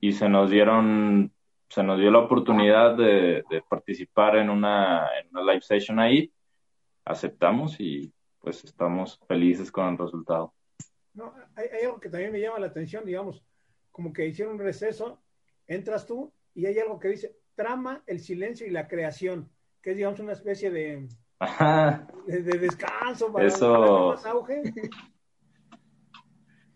y 0.00 0.12
se 0.12 0.28
nos 0.28 0.50
dieron, 0.50 1.32
se 1.68 1.82
nos 1.82 1.98
dio 1.98 2.10
la 2.10 2.20
oportunidad 2.20 2.96
de, 2.96 3.44
participar 3.68 4.36
en 4.36 4.50
una, 4.50 5.08
en 5.20 5.28
una 5.30 5.52
live 5.52 5.62
session 5.62 5.98
ahí. 5.98 6.32
Aceptamos 7.04 7.78
y 7.78 8.12
pues 8.40 8.64
estamos 8.64 9.20
felices 9.26 9.70
con 9.72 9.88
el 9.88 9.98
resultado. 9.98 10.54
No, 11.14 11.32
hay, 11.54 11.68
hay, 11.72 11.84
algo 11.86 11.98
que 11.98 12.10
también 12.10 12.32
me 12.32 12.40
llama 12.40 12.58
la 12.58 12.66
atención, 12.66 13.04
digamos, 13.04 13.42
como 13.90 14.12
que 14.12 14.26
hicieron 14.26 14.54
un 14.54 14.60
receso 14.60 15.22
entras 15.66 16.06
tú 16.06 16.32
y 16.54 16.66
hay 16.66 16.78
algo 16.78 16.98
que 16.98 17.08
dice 17.08 17.36
trama, 17.54 18.02
el 18.06 18.20
silencio 18.20 18.66
y 18.66 18.70
la 18.70 18.86
creación, 18.86 19.50
que 19.82 19.90
es, 19.90 19.96
digamos, 19.96 20.20
una 20.20 20.32
especie 20.32 20.70
de, 20.70 21.08
de, 22.26 22.58
descanso 22.58 23.32
para 23.32 23.46
Eso... 23.46 24.08
más 24.10 24.26
auge. 24.26 24.62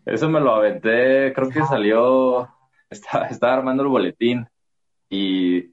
Eso 0.05 0.29
me 0.29 0.39
lo 0.39 0.55
aventé, 0.55 1.31
creo 1.33 1.49
que 1.49 1.61
salió, 1.63 2.49
estaba, 2.89 3.27
estaba 3.27 3.53
armando 3.53 3.83
el 3.83 3.89
boletín 3.89 4.47
y 5.09 5.71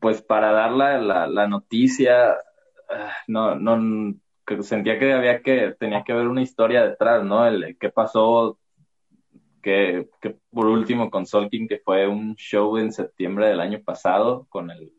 pues 0.00 0.22
para 0.22 0.52
dar 0.52 0.72
la, 0.72 1.26
la, 1.26 1.46
noticia, 1.46 2.32
ah, 2.32 3.12
no, 3.28 3.54
no, 3.54 4.14
sentía 4.60 4.98
que 4.98 5.12
había 5.12 5.42
que, 5.42 5.74
tenía 5.78 6.02
que 6.04 6.12
haber 6.12 6.28
una 6.28 6.42
historia 6.42 6.84
detrás, 6.86 7.24
¿no? 7.24 7.46
El, 7.46 7.76
qué 7.78 7.90
pasó 7.90 8.58
que, 9.62 10.08
por 10.50 10.66
último 10.66 11.10
con 11.10 11.26
Solkin, 11.26 11.66
que 11.66 11.78
fue 11.78 12.06
un 12.06 12.36
show 12.36 12.76
en 12.76 12.92
septiembre 12.92 13.48
del 13.48 13.60
año 13.60 13.80
pasado 13.82 14.46
con 14.48 14.70
el 14.70 14.92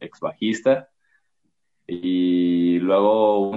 ex 0.00 0.20
bajista. 0.20 0.88
Y 1.86 2.78
luego 2.78 3.52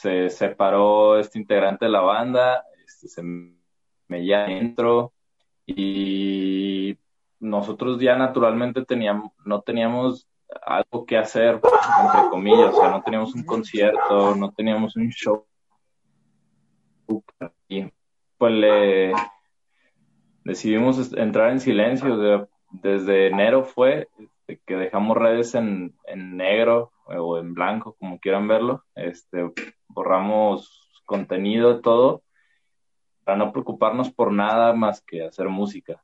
se 0.00 0.30
separó 0.30 1.18
este 1.18 1.38
integrante 1.38 1.86
de 1.86 1.90
la 1.90 2.00
banda, 2.00 2.64
este, 2.86 3.08
se 3.08 3.22
me 3.22 4.24
ya 4.24 4.46
entro 4.46 5.12
y 5.66 6.96
nosotros 7.40 8.00
ya 8.00 8.16
naturalmente 8.16 8.84
teníamos, 8.84 9.32
no 9.44 9.60
teníamos 9.62 10.28
algo 10.64 11.04
que 11.04 11.18
hacer, 11.18 11.54
entre 11.56 12.30
comillas, 12.30 12.74
o 12.74 12.80
sea, 12.80 12.90
no 12.90 13.02
teníamos 13.02 13.34
un 13.34 13.44
concierto, 13.44 14.34
no 14.36 14.52
teníamos 14.52 14.96
un 14.96 15.10
show. 15.10 15.44
Y 17.68 17.90
pues 18.38 18.52
le 18.52 19.12
decidimos 20.44 21.12
entrar 21.12 21.50
en 21.50 21.60
silencio. 21.60 22.48
desde 22.70 23.26
enero 23.26 23.64
fue 23.64 24.08
este, 24.18 24.60
que 24.64 24.76
dejamos 24.76 25.16
redes 25.16 25.54
en, 25.54 25.94
en 26.06 26.36
negro 26.36 26.92
o 27.04 27.38
en 27.38 27.52
blanco, 27.52 27.96
como 27.98 28.18
quieran 28.18 28.48
verlo. 28.48 28.84
Este, 28.94 29.50
borramos 29.98 31.02
contenido, 31.04 31.80
todo, 31.80 32.22
para 33.24 33.36
no 33.36 33.50
preocuparnos 33.50 34.12
por 34.12 34.32
nada 34.32 34.72
más 34.74 35.02
que 35.02 35.24
hacer 35.24 35.48
música. 35.48 36.00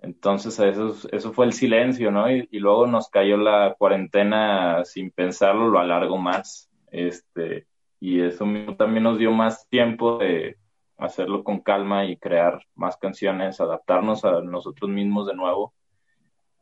Entonces 0.00 0.58
eso, 0.58 0.96
eso 1.12 1.32
fue 1.34 1.44
el 1.44 1.52
silencio, 1.52 2.10
¿no? 2.10 2.30
Y, 2.30 2.48
luego 2.58 2.86
nos 2.86 3.10
cayó 3.10 3.36
la 3.36 3.74
cuarentena 3.78 4.82
sin 4.86 5.10
pensarlo, 5.10 5.68
lo 5.68 5.78
alargó 5.78 6.16
más. 6.16 6.70
Este, 6.90 7.66
y 8.00 8.22
eso 8.22 8.46
también 8.78 9.02
nos 9.02 9.18
dio 9.18 9.30
más 9.30 9.68
tiempo 9.68 10.16
de 10.16 10.56
hacerlo 10.96 11.44
con 11.44 11.60
calma 11.60 12.06
y 12.06 12.16
crear 12.16 12.64
más 12.74 12.96
canciones, 12.96 13.60
adaptarnos 13.60 14.24
a 14.24 14.40
nosotros 14.40 14.90
mismos 14.90 15.26
de 15.26 15.34
nuevo. 15.34 15.74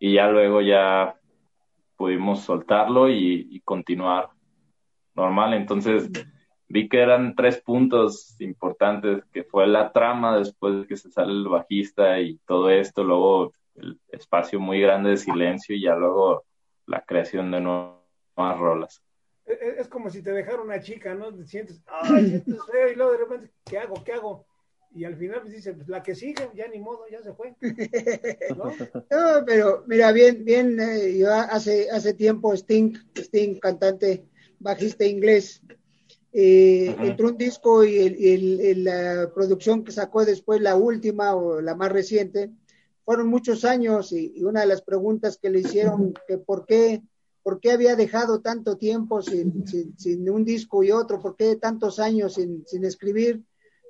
Y 0.00 0.14
ya 0.14 0.26
luego 0.26 0.62
ya 0.62 1.14
pudimos 1.96 2.40
soltarlo 2.40 3.08
y 3.08 3.60
continuar 3.64 4.30
normal. 5.18 5.54
Entonces 5.54 6.10
vi 6.68 6.88
que 6.88 7.00
eran 7.00 7.34
tres 7.34 7.60
puntos 7.60 8.40
importantes, 8.40 9.24
que 9.32 9.44
fue 9.44 9.66
la 9.66 9.92
trama 9.92 10.38
después 10.38 10.80
de 10.80 10.86
que 10.86 10.96
se 10.96 11.10
sale 11.10 11.32
el 11.32 11.48
bajista 11.48 12.20
y 12.20 12.38
todo 12.46 12.70
esto, 12.70 13.02
luego 13.04 13.52
el 13.74 13.98
espacio 14.08 14.60
muy 14.60 14.80
grande 14.80 15.10
de 15.10 15.16
silencio 15.16 15.74
y 15.74 15.82
ya 15.82 15.94
luego 15.94 16.44
la 16.86 17.02
creación 17.02 17.50
de 17.50 17.60
nuevas 17.60 18.58
rolas. 18.58 19.02
E, 19.46 19.52
e, 19.52 19.80
es 19.80 19.88
como 19.88 20.10
si 20.10 20.22
te 20.22 20.32
dejara 20.32 20.60
una 20.60 20.80
chica, 20.80 21.14
¿no? 21.14 21.34
Te 21.34 21.46
sientes, 21.46 21.82
ay, 21.86 22.28
sientes 22.28 22.58
feo, 22.70 22.92
y 22.92 22.96
luego 22.96 23.12
de 23.12 23.18
repente, 23.18 23.50
¿qué 23.64 23.78
hago? 23.78 24.02
¿Qué 24.04 24.12
hago? 24.12 24.46
Y 24.94 25.04
al 25.04 25.16
final 25.16 25.42
pues 25.42 25.52
dice, 25.52 25.74
pues 25.74 25.88
la 25.88 26.02
que 26.02 26.14
sigue, 26.14 26.50
ya 26.54 26.66
ni 26.66 26.78
modo, 26.78 27.06
ya 27.10 27.22
se 27.22 27.32
fue. 27.34 27.54
¿No? 28.56 28.64
no 29.10 29.44
pero 29.46 29.84
mira, 29.86 30.12
bien, 30.12 30.44
bien, 30.44 30.78
eh, 30.80 31.18
yo 31.18 31.30
hace, 31.30 31.90
hace 31.90 32.14
tiempo 32.14 32.54
Sting, 32.54 32.94
Sting, 33.14 33.58
cantante, 33.60 34.24
bajista 34.60 35.04
inglés, 35.04 35.62
eh, 36.32 36.94
entró 37.00 37.28
un 37.28 37.38
disco 37.38 37.84
y, 37.84 38.74
la 38.76 39.30
producción 39.34 39.84
que 39.84 39.92
sacó 39.92 40.24
después, 40.24 40.60
la 40.60 40.76
última 40.76 41.34
o 41.34 41.60
la 41.60 41.74
más 41.74 41.90
reciente, 41.90 42.50
fueron 43.04 43.28
muchos 43.28 43.64
años 43.64 44.12
y, 44.12 44.42
una 44.44 44.60
de 44.60 44.66
las 44.66 44.82
preguntas 44.82 45.38
que 45.38 45.50
le 45.50 45.60
hicieron, 45.60 46.14
que 46.26 46.38
por 46.38 46.66
qué, 46.66 47.02
por 47.42 47.60
qué 47.60 47.72
había 47.72 47.96
dejado 47.96 48.40
tanto 48.40 48.76
tiempo 48.76 49.22
sin, 49.22 49.66
sin, 49.96 50.28
un 50.28 50.44
disco 50.44 50.82
y 50.82 50.90
otro, 50.90 51.18
por 51.18 51.34
qué 51.34 51.56
tantos 51.56 51.98
años 51.98 52.34
sin, 52.34 52.64
sin 52.66 52.84
escribir, 52.84 53.42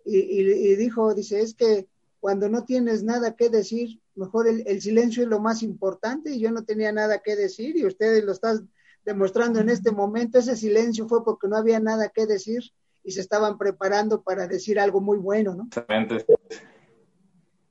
y, 0.04 0.76
dijo, 0.76 1.12
dice, 1.12 1.40
es 1.40 1.52
que 1.52 1.86
cuando 2.18 2.48
no 2.48 2.64
tienes 2.64 3.02
nada 3.02 3.36
que 3.36 3.50
decir, 3.50 4.00
mejor 4.14 4.48
el, 4.48 4.62
el, 4.66 4.80
silencio 4.80 5.22
es 5.22 5.28
lo 5.28 5.38
más 5.38 5.62
importante 5.62 6.30
y 6.32 6.40
yo 6.40 6.50
no 6.50 6.64
tenía 6.64 6.92
nada 6.92 7.18
que 7.18 7.36
decir 7.36 7.76
y 7.76 7.84
ustedes 7.84 8.24
lo 8.24 8.32
están 8.32 8.70
demostrando 9.08 9.58
en 9.58 9.70
este 9.70 9.90
momento, 9.90 10.38
ese 10.38 10.54
silencio 10.54 11.08
fue 11.08 11.24
porque 11.24 11.48
no 11.48 11.56
había 11.56 11.80
nada 11.80 12.10
que 12.10 12.26
decir 12.26 12.62
y 13.02 13.12
se 13.12 13.22
estaban 13.22 13.56
preparando 13.56 14.20
para 14.20 14.46
decir 14.46 14.78
algo 14.78 15.00
muy 15.00 15.16
bueno, 15.16 15.54
¿no? 15.54 15.64
Exactamente. 15.64 16.26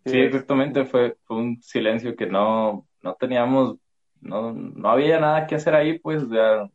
Sí, 0.03 0.17
exactamente, 0.17 0.84
fue, 0.86 1.15
fue 1.25 1.38
un 1.38 1.62
silencio 1.62 2.15
que 2.15 2.25
no, 2.25 2.88
no 3.03 3.13
teníamos, 3.20 3.77
no, 4.20 4.51
no 4.51 4.89
había 4.89 5.20
nada 5.20 5.46
que 5.46 5.53
hacer 5.53 5.75
ahí, 5.75 6.00
pues, 6.00 6.27
ya, 6.27 6.67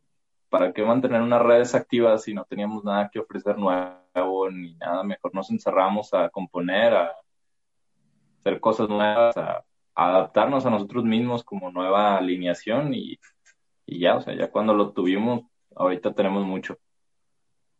¿para 0.47 0.71
qué 0.71 0.81
mantener 0.81 1.21
unas 1.21 1.41
redes 1.41 1.75
activas 1.75 2.23
si 2.23 2.33
no 2.33 2.45
teníamos 2.45 2.85
nada 2.85 3.09
que 3.11 3.19
ofrecer 3.19 3.57
nuevo 3.57 4.49
ni 4.49 4.75
nada? 4.75 5.03
Mejor 5.03 5.35
nos 5.35 5.51
encerramos 5.51 6.13
a 6.13 6.29
componer, 6.29 6.93
a 6.93 7.11
hacer 8.39 8.61
cosas 8.61 8.87
nuevas, 8.87 9.35
a 9.35 9.65
adaptarnos 9.93 10.65
a 10.65 10.69
nosotros 10.69 11.03
mismos 11.03 11.43
como 11.43 11.69
nueva 11.69 12.15
alineación 12.15 12.93
y 12.93 13.19
y 13.85 13.99
ya, 13.99 14.17
o 14.17 14.21
sea, 14.21 14.35
ya 14.35 14.51
cuando 14.51 14.73
lo 14.73 14.91
tuvimos, 14.91 15.45
ahorita 15.75 16.13
tenemos 16.13 16.45
mucho. 16.45 16.77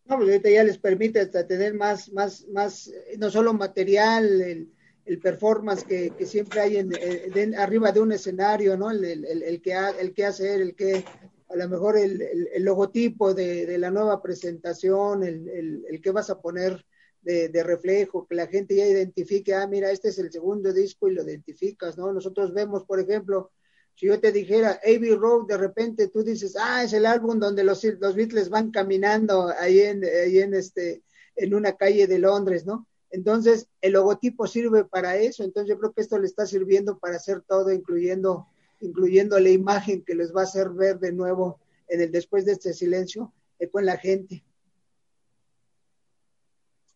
No, 0.05 0.17
pues 0.17 0.29
ahorita 0.29 0.49
ya 0.49 0.63
les 0.63 0.77
permite 0.77 1.21
hasta 1.21 1.47
tener 1.47 1.73
más, 1.73 2.11
más, 2.11 2.45
más, 2.49 2.91
no 3.17 3.29
solo 3.29 3.53
material, 3.53 4.41
el, 4.41 4.73
el 5.05 5.19
performance 5.19 5.83
que, 5.83 6.11
que, 6.11 6.25
siempre 6.25 6.59
hay 6.59 6.77
en, 6.77 7.55
arriba 7.55 7.91
de 7.91 8.01
un 8.01 8.11
escenario, 8.11 8.77
¿no? 8.77 8.91
El, 8.91 9.03
el, 9.03 9.43
el, 9.43 9.61
que, 9.61 9.73
el 9.99 10.13
que 10.13 10.25
hacer, 10.25 10.61
el 10.61 10.75
que, 10.75 11.05
a 11.53 11.55
lo 11.55 11.69
mejor 11.69 11.97
el, 11.97 12.19
logotipo 12.59 13.33
de, 13.33 13.65
de, 13.65 13.77
la 13.77 13.91
nueva 13.91 14.21
presentación, 14.21 15.23
el, 15.23 16.01
que 16.01 16.11
vas 16.11 16.29
a 16.29 16.41
poner 16.41 16.85
de, 17.21 17.63
reflejo, 17.63 18.27
que 18.27 18.35
la 18.35 18.47
gente 18.47 18.75
ya 18.75 18.85
identifique, 18.85 19.53
ah, 19.53 19.67
mira, 19.67 19.91
este 19.91 20.09
es 20.09 20.19
el 20.19 20.31
segundo 20.31 20.73
disco 20.73 21.07
y 21.07 21.13
lo 21.13 21.23
identificas, 21.23 21.97
¿no? 21.97 22.11
Nosotros 22.11 22.53
vemos, 22.53 22.83
por 22.85 22.99
ejemplo, 22.99 23.51
si 23.95 24.07
yo 24.07 24.19
te 24.19 24.31
dijera 24.31 24.79
Abbey 24.83 25.15
Road, 25.15 25.47
de 25.47 25.57
repente 25.57 26.07
tú 26.07 26.23
dices, 26.23 26.55
ah, 26.59 26.83
es 26.83 26.93
el 26.93 27.05
álbum 27.05 27.39
donde 27.39 27.63
los, 27.63 27.83
los 27.83 28.15
Beatles 28.15 28.49
van 28.49 28.71
caminando 28.71 29.49
ahí 29.59 29.81
en, 29.81 30.03
ahí 30.03 30.39
en, 30.39 30.53
este, 30.53 31.03
en 31.35 31.53
una 31.53 31.73
calle 31.73 32.07
de 32.07 32.19
Londres, 32.19 32.65
¿no? 32.65 32.87
Entonces, 33.11 33.67
el 33.81 33.93
logotipo 33.93 34.47
sirve 34.47 34.85
para 34.85 35.17
eso, 35.17 35.43
entonces 35.43 35.69
yo 35.69 35.79
creo 35.79 35.93
que 35.93 36.01
esto 36.01 36.17
le 36.17 36.25
está 36.25 36.47
sirviendo 36.47 36.97
para 36.97 37.17
hacer 37.17 37.41
todo, 37.41 37.71
incluyendo, 37.71 38.47
incluyendo 38.79 39.39
la 39.39 39.49
imagen 39.49 40.03
que 40.03 40.15
les 40.15 40.35
va 40.35 40.41
a 40.41 40.45
hacer 40.45 40.69
ver 40.69 40.97
de 40.97 41.11
nuevo 41.11 41.59
en 41.87 42.01
el 42.01 42.11
después 42.11 42.43
de 42.45 42.53
este 42.53 42.73
silencio 42.73 43.31
eh, 43.59 43.69
con 43.69 43.85
la 43.85 43.97
gente. 43.97 44.43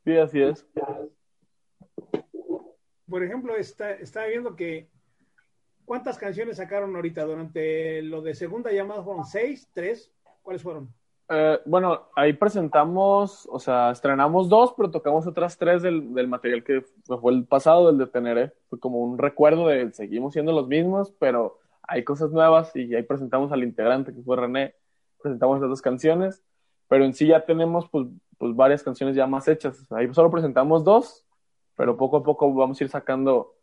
Sí, 0.03 0.17
así 0.17 0.41
es. 0.41 0.65
Por 3.07 3.23
ejemplo, 3.23 3.55
está, 3.55 3.91
estaba 3.91 4.25
viendo 4.25 4.55
que 4.55 4.89
¿Cuántas 5.87 6.17
canciones 6.17 6.57
sacaron 6.57 6.93
ahorita 6.97 7.23
durante 7.23 8.01
lo 8.01 8.21
de 8.21 8.35
segunda 8.35 8.73
llamada? 8.73 9.01
¿Fueron 9.03 9.23
seis? 9.23 9.69
¿Tres? 9.73 10.11
¿Cuáles 10.41 10.61
fueron? 10.61 10.89
Eh, 11.29 11.59
bueno, 11.65 12.09
ahí 12.13 12.33
presentamos, 12.33 13.47
o 13.49 13.57
sea, 13.57 13.91
estrenamos 13.91 14.49
dos, 14.49 14.73
pero 14.75 14.91
tocamos 14.91 15.25
otras 15.27 15.57
tres 15.57 15.81
del, 15.81 16.13
del 16.13 16.27
material 16.27 16.65
que 16.65 16.83
fue 17.05 17.31
el 17.31 17.45
pasado, 17.45 17.87
del 17.87 17.99
de 17.99 18.07
Teneré. 18.07 18.51
Fue 18.69 18.81
como 18.81 18.97
un 18.97 19.17
recuerdo 19.17 19.69
de 19.69 19.93
seguimos 19.93 20.33
siendo 20.33 20.51
los 20.51 20.67
mismos, 20.67 21.13
pero 21.19 21.57
hay 21.83 22.03
cosas 22.03 22.31
nuevas 22.31 22.75
y 22.75 22.93
ahí 22.93 23.03
presentamos 23.03 23.53
al 23.53 23.63
integrante 23.63 24.13
que 24.13 24.21
fue 24.23 24.35
René, 24.35 24.75
presentamos 25.23 25.61
las 25.61 25.69
dos 25.69 25.81
canciones, 25.81 26.43
pero 26.89 27.05
en 27.05 27.13
sí 27.13 27.27
ya 27.27 27.45
tenemos 27.45 27.87
pues, 27.89 28.07
pues 28.37 28.53
varias 28.53 28.83
canciones 28.83 29.15
ya 29.15 29.25
más 29.25 29.47
hechas. 29.47 29.89
Ahí 29.93 30.13
solo 30.13 30.29
presentamos 30.29 30.83
dos, 30.83 31.25
pero 31.77 31.95
poco 31.95 32.17
a 32.17 32.23
poco 32.23 32.53
vamos 32.53 32.81
a 32.81 32.83
ir 32.83 32.89
sacando 32.89 33.56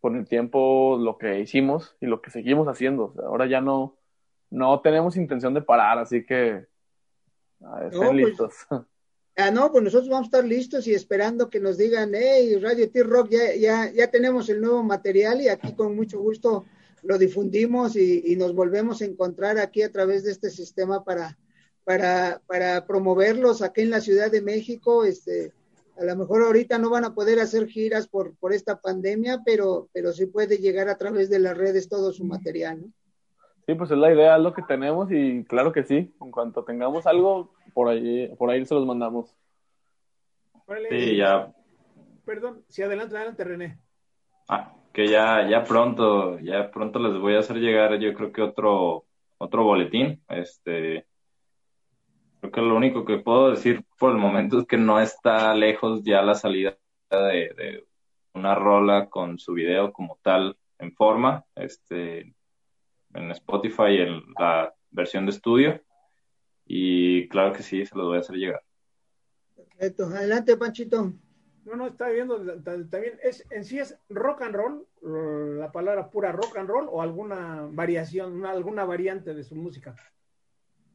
con 0.00 0.16
el 0.16 0.26
tiempo 0.26 0.96
lo 0.98 1.18
que 1.18 1.40
hicimos 1.40 1.96
y 2.00 2.06
lo 2.06 2.22
que 2.22 2.30
seguimos 2.30 2.68
haciendo. 2.68 3.14
ahora 3.24 3.46
ya 3.46 3.60
no, 3.60 3.96
no 4.50 4.80
tenemos 4.80 5.16
intención 5.16 5.54
de 5.54 5.62
parar, 5.62 5.98
así 5.98 6.24
que 6.24 6.66
estén 7.84 8.00
pues, 8.00 8.12
listos. 8.14 8.54
ah, 9.36 9.50
no, 9.50 9.70
pues 9.72 9.84
nosotros 9.84 10.08
vamos 10.08 10.26
a 10.26 10.30
estar 10.30 10.44
listos 10.44 10.86
y 10.86 10.94
esperando 10.94 11.50
que 11.50 11.60
nos 11.60 11.76
digan, 11.76 12.12
hey, 12.14 12.56
Radio 12.60 12.90
T-Rock, 12.90 13.30
ya, 13.30 13.54
ya, 13.56 13.92
ya 13.92 14.10
tenemos 14.10 14.48
el 14.48 14.60
nuevo 14.60 14.82
material 14.82 15.40
y 15.40 15.48
aquí 15.48 15.74
con 15.74 15.96
mucho 15.96 16.20
gusto 16.20 16.64
lo 17.02 17.18
difundimos 17.18 17.96
y, 17.96 18.22
y, 18.26 18.36
nos 18.36 18.54
volvemos 18.54 19.00
a 19.00 19.04
encontrar 19.04 19.58
aquí 19.58 19.82
a 19.82 19.92
través 19.92 20.24
de 20.24 20.32
este 20.32 20.50
sistema 20.50 21.04
para, 21.04 21.38
para, 21.84 22.42
para 22.46 22.86
promoverlos 22.86 23.62
aquí 23.62 23.82
en 23.82 23.90
la 23.90 24.00
Ciudad 24.00 24.30
de 24.30 24.42
México, 24.42 25.04
este, 25.04 25.52
a 25.98 26.04
lo 26.04 26.16
mejor 26.16 26.42
ahorita 26.42 26.78
no 26.78 26.90
van 26.90 27.04
a 27.04 27.14
poder 27.14 27.40
hacer 27.40 27.66
giras 27.66 28.08
por, 28.08 28.36
por 28.36 28.52
esta 28.52 28.80
pandemia, 28.80 29.40
pero, 29.44 29.88
pero 29.92 30.12
sí 30.12 30.26
puede 30.26 30.58
llegar 30.58 30.88
a 30.88 30.96
través 30.96 31.28
de 31.28 31.40
las 31.40 31.56
redes 31.56 31.88
todo 31.88 32.12
su 32.12 32.24
material, 32.24 32.82
¿no? 32.82 32.86
Sí, 33.66 33.74
pues 33.74 33.90
es 33.90 33.98
la 33.98 34.12
idea, 34.12 34.36
es 34.36 34.42
lo 34.42 34.54
que 34.54 34.62
tenemos 34.62 35.10
y 35.10 35.44
claro 35.44 35.72
que 35.72 35.82
sí, 35.82 36.14
en 36.22 36.30
cuanto 36.30 36.64
tengamos 36.64 37.06
algo, 37.06 37.52
por 37.74 37.88
ahí, 37.88 38.34
por 38.38 38.48
ahí 38.48 38.64
se 38.64 38.74
los 38.74 38.86
mandamos. 38.86 39.36
sí, 40.88 41.16
ya. 41.16 41.52
Perdón, 42.24 42.64
sí, 42.68 42.82
adelante, 42.82 43.16
adelante, 43.16 43.44
René. 43.44 43.78
Ah, 44.48 44.74
que 44.92 45.08
ya, 45.08 45.46
ya 45.50 45.64
pronto, 45.64 46.38
ya 46.38 46.70
pronto 46.70 46.98
les 46.98 47.20
voy 47.20 47.34
a 47.34 47.40
hacer 47.40 47.56
llegar, 47.56 47.98
yo 47.98 48.14
creo 48.14 48.32
que 48.32 48.40
otro, 48.40 49.04
otro 49.36 49.64
boletín, 49.64 50.22
este, 50.28 51.07
Creo 52.40 52.52
que 52.52 52.60
lo 52.60 52.76
único 52.76 53.04
que 53.04 53.18
puedo 53.18 53.50
decir 53.50 53.84
por 53.98 54.12
el 54.12 54.18
momento 54.18 54.60
es 54.60 54.66
que 54.66 54.76
no 54.76 55.00
está 55.00 55.54
lejos 55.54 56.02
ya 56.04 56.22
la 56.22 56.34
salida 56.34 56.78
de, 57.10 57.84
una 58.34 58.54
rola 58.54 59.08
con 59.08 59.38
su 59.38 59.54
video 59.54 59.92
como 59.92 60.18
tal 60.22 60.56
en 60.78 60.94
forma, 60.94 61.44
este, 61.56 62.34
en 63.14 63.30
Spotify 63.32 63.98
en 63.98 64.22
la 64.38 64.72
versión 64.90 65.26
de 65.26 65.32
estudio. 65.32 65.82
Y 66.64 67.28
claro 67.28 67.52
que 67.52 67.62
sí, 67.62 67.84
se 67.84 67.96
los 67.96 68.06
voy 68.06 68.18
a 68.18 68.20
hacer 68.20 68.36
llegar. 68.36 68.62
Perfecto. 69.56 70.04
Adelante, 70.06 70.56
Panchito. 70.56 71.12
No, 71.64 71.76
no, 71.76 71.88
está 71.88 72.08
viendo 72.08 72.38
también, 72.62 73.18
es, 73.22 73.44
en 73.50 73.64
sí 73.64 73.78
es 73.78 73.98
rock 74.08 74.42
and 74.42 74.54
roll, 74.54 74.86
la 75.58 75.70
palabra 75.70 76.08
pura 76.08 76.32
rock 76.32 76.56
and 76.56 76.68
roll 76.68 76.88
o 76.90 77.02
alguna 77.02 77.68
variación, 77.70 78.46
alguna 78.46 78.86
variante 78.86 79.34
de 79.34 79.42
su 79.42 79.54
música. 79.54 79.94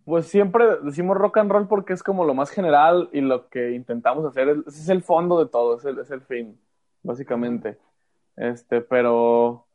Pues 0.06 0.28
siempre 0.28 0.66
decimos 0.82 1.18
rock 1.18 1.38
and 1.38 1.52
roll 1.52 1.68
porque 1.68 1.94
es 1.94 2.04
como 2.04 2.26
lo 2.26 2.34
más 2.34 2.50
general 2.50 3.10
y 3.14 3.22
lo 3.22 3.48
que 3.50 3.72
intentamos 3.72 4.26
hacer, 4.26 4.64
es 4.68 4.90
el 4.90 5.02
fondo 5.02 5.40
de 5.40 5.50
todo, 5.50 5.78
es 5.78 5.86
el, 5.86 6.00
es 6.00 6.12
el 6.12 6.22
fin, 6.22 6.60
básicamente. 7.04 7.78
Este, 8.36 8.82
pero 8.82 9.66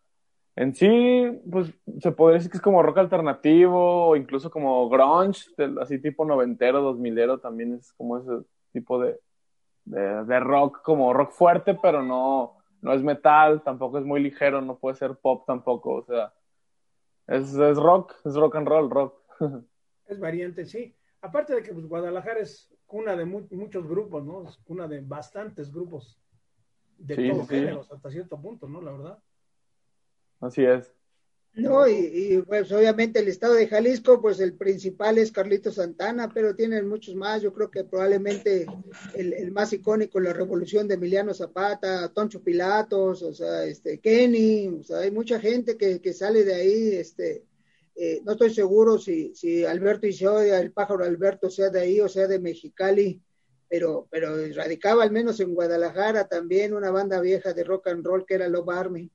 en 0.56 0.74
sí, 0.74 1.40
pues 1.50 1.72
se 2.00 2.12
podría 2.12 2.38
decir 2.38 2.50
que 2.50 2.58
es 2.58 2.62
como 2.62 2.82
rock 2.82 2.98
alternativo 2.98 4.08
o 4.08 4.16
incluso 4.16 4.50
como 4.50 4.88
grunge, 4.88 5.46
así 5.80 6.00
tipo 6.00 6.24
noventero, 6.24 6.82
dos 6.82 6.98
milero, 6.98 7.38
también 7.38 7.74
es 7.74 7.92
como 7.92 8.18
ese 8.18 8.44
tipo 8.72 9.00
de, 9.00 9.18
de, 9.84 10.40
rock, 10.40 10.82
como 10.82 11.12
rock 11.14 11.30
fuerte, 11.32 11.74
pero 11.74 12.02
no, 12.02 12.56
no 12.82 12.92
es 12.92 13.02
metal, 13.02 13.62
tampoco 13.62 13.98
es 13.98 14.04
muy 14.04 14.20
ligero, 14.20 14.60
no 14.60 14.76
puede 14.76 14.96
ser 14.96 15.16
pop 15.16 15.44
tampoco, 15.46 15.94
o 15.94 16.04
sea, 16.04 16.34
es, 17.28 17.54
es 17.54 17.78
rock, 17.78 18.14
es 18.24 18.34
rock 18.34 18.56
and 18.56 18.68
roll, 18.68 18.90
rock. 18.90 19.14
Es 20.08 20.18
variante, 20.18 20.64
sí. 20.64 20.94
Aparte 21.20 21.54
de 21.54 21.62
que 21.62 21.72
pues, 21.72 21.86
Guadalajara 21.86 22.40
es 22.40 22.74
cuna 22.86 23.14
de 23.14 23.24
muchos 23.24 23.86
grupos, 23.86 24.24
¿no? 24.24 24.48
Es 24.48 24.56
cuna 24.58 24.88
de 24.88 25.00
bastantes 25.00 25.72
grupos 25.72 26.18
de 26.96 27.30
todos 27.30 27.48
géneros 27.48 27.92
hasta 27.92 28.10
cierto 28.10 28.40
punto, 28.40 28.68
¿no? 28.68 28.80
La 28.80 28.92
verdad. 28.92 29.18
Así 30.40 30.64
es. 30.64 30.92
No, 31.54 31.88
y, 31.88 32.42
pues 32.46 32.70
obviamente 32.70 33.18
el 33.18 33.26
estado 33.26 33.54
de 33.54 33.66
Jalisco, 33.66 34.20
pues 34.20 34.38
el 34.38 34.54
principal 34.54 35.18
es 35.18 35.32
Carlito 35.32 35.72
Santana, 35.72 36.30
pero 36.32 36.54
tienen 36.54 36.88
muchos 36.88 37.16
más. 37.16 37.42
Yo 37.42 37.52
creo 37.52 37.68
que 37.70 37.82
probablemente 37.82 38.66
el, 39.14 39.50
más 39.50 39.72
icónico, 39.72 40.20
la 40.20 40.32
revolución 40.32 40.86
de 40.86 40.94
Emiliano 40.94 41.34
Zapata, 41.34 42.12
Toncho 42.12 42.42
Pilatos, 42.42 43.22
o 43.22 43.34
sea, 43.34 43.64
este, 43.64 43.98
Kenny, 43.98 44.68
o 44.68 44.84
sea, 44.84 44.98
hay 44.98 45.10
mucha 45.10 45.40
gente 45.40 45.76
que, 45.76 46.00
que 46.00 46.12
sale 46.12 46.44
de 46.44 46.54
ahí, 46.54 46.94
este, 46.94 47.44
eh, 48.00 48.20
no 48.24 48.32
estoy 48.32 48.54
seguro 48.54 48.96
si, 48.96 49.34
si 49.34 49.64
Alberto 49.64 50.06
Isoya, 50.06 50.60
el 50.60 50.72
pájaro 50.72 51.04
Alberto, 51.04 51.50
sea 51.50 51.68
de 51.68 51.80
ahí 51.80 52.00
o 52.00 52.08
sea 52.08 52.28
de 52.28 52.38
Mexicali, 52.38 53.20
pero, 53.68 54.06
pero 54.08 54.36
radicaba 54.54 55.02
al 55.02 55.10
menos 55.10 55.40
en 55.40 55.52
Guadalajara 55.52 56.28
también 56.28 56.74
una 56.74 56.92
banda 56.92 57.20
vieja 57.20 57.52
de 57.52 57.64
rock 57.64 57.88
and 57.88 58.06
roll 58.06 58.24
que 58.24 58.34
era 58.34 58.48
Love 58.48 58.68
Army. 58.70 59.10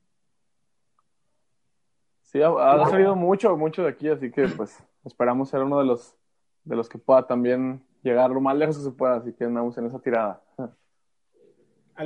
Sí, 2.23 2.41
ha, 2.41 2.89
salido 2.89 3.15
mucho, 3.15 3.55
mucho 3.55 3.83
de 3.83 3.89
aquí, 3.89 4.09
así 4.09 4.29
que 4.29 4.49
pues 4.49 4.77
esperamos 5.05 5.49
ser 5.49 5.61
uno 5.61 5.79
de 5.79 5.85
los 5.85 6.15
de 6.65 6.75
los 6.75 6.89
que 6.89 6.97
pueda 6.97 7.25
también 7.25 7.81
llegar 8.01 8.31
lo 8.31 8.41
más 8.41 8.57
lejos 8.57 8.77
que 8.77 8.83
se 8.83 8.91
pueda, 8.91 9.15
así 9.15 9.31
que 9.33 9.45
andamos 9.45 9.77
en 9.77 9.85
esa 9.85 9.99
tirada. 9.99 10.43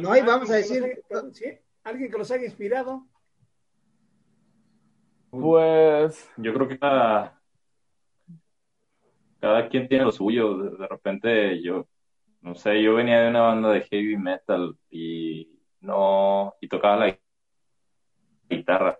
No, 0.02 0.18
y 0.18 0.22
vamos 0.22 0.50
a 0.50 0.56
decir, 0.56 1.02
alguien 1.82 2.12
que 2.12 2.18
los 2.18 2.30
haya 2.30 2.44
inspirado. 2.44 3.08
Pues 5.30 6.32
yo 6.38 6.54
creo 6.54 6.68
que 6.68 6.80
cada, 6.80 7.40
cada 9.40 9.68
quien 9.70 9.88
tiene 9.88 10.06
lo 10.06 10.12
suyo. 10.12 10.58
De, 10.58 10.88
repente 10.88 11.62
yo, 11.62 11.88
no 12.42 12.56
sé, 12.56 12.82
yo 12.82 12.96
venía 12.96 13.22
de 13.22 13.30
una 13.30 13.42
banda 13.42 13.72
de 13.72 13.82
heavy 13.82 14.18
metal 14.18 14.78
y 14.90 15.60
no, 15.82 16.56
y 16.62 16.68
tocaba 16.68 17.08
la 17.08 17.20
guitarra 18.50 18.98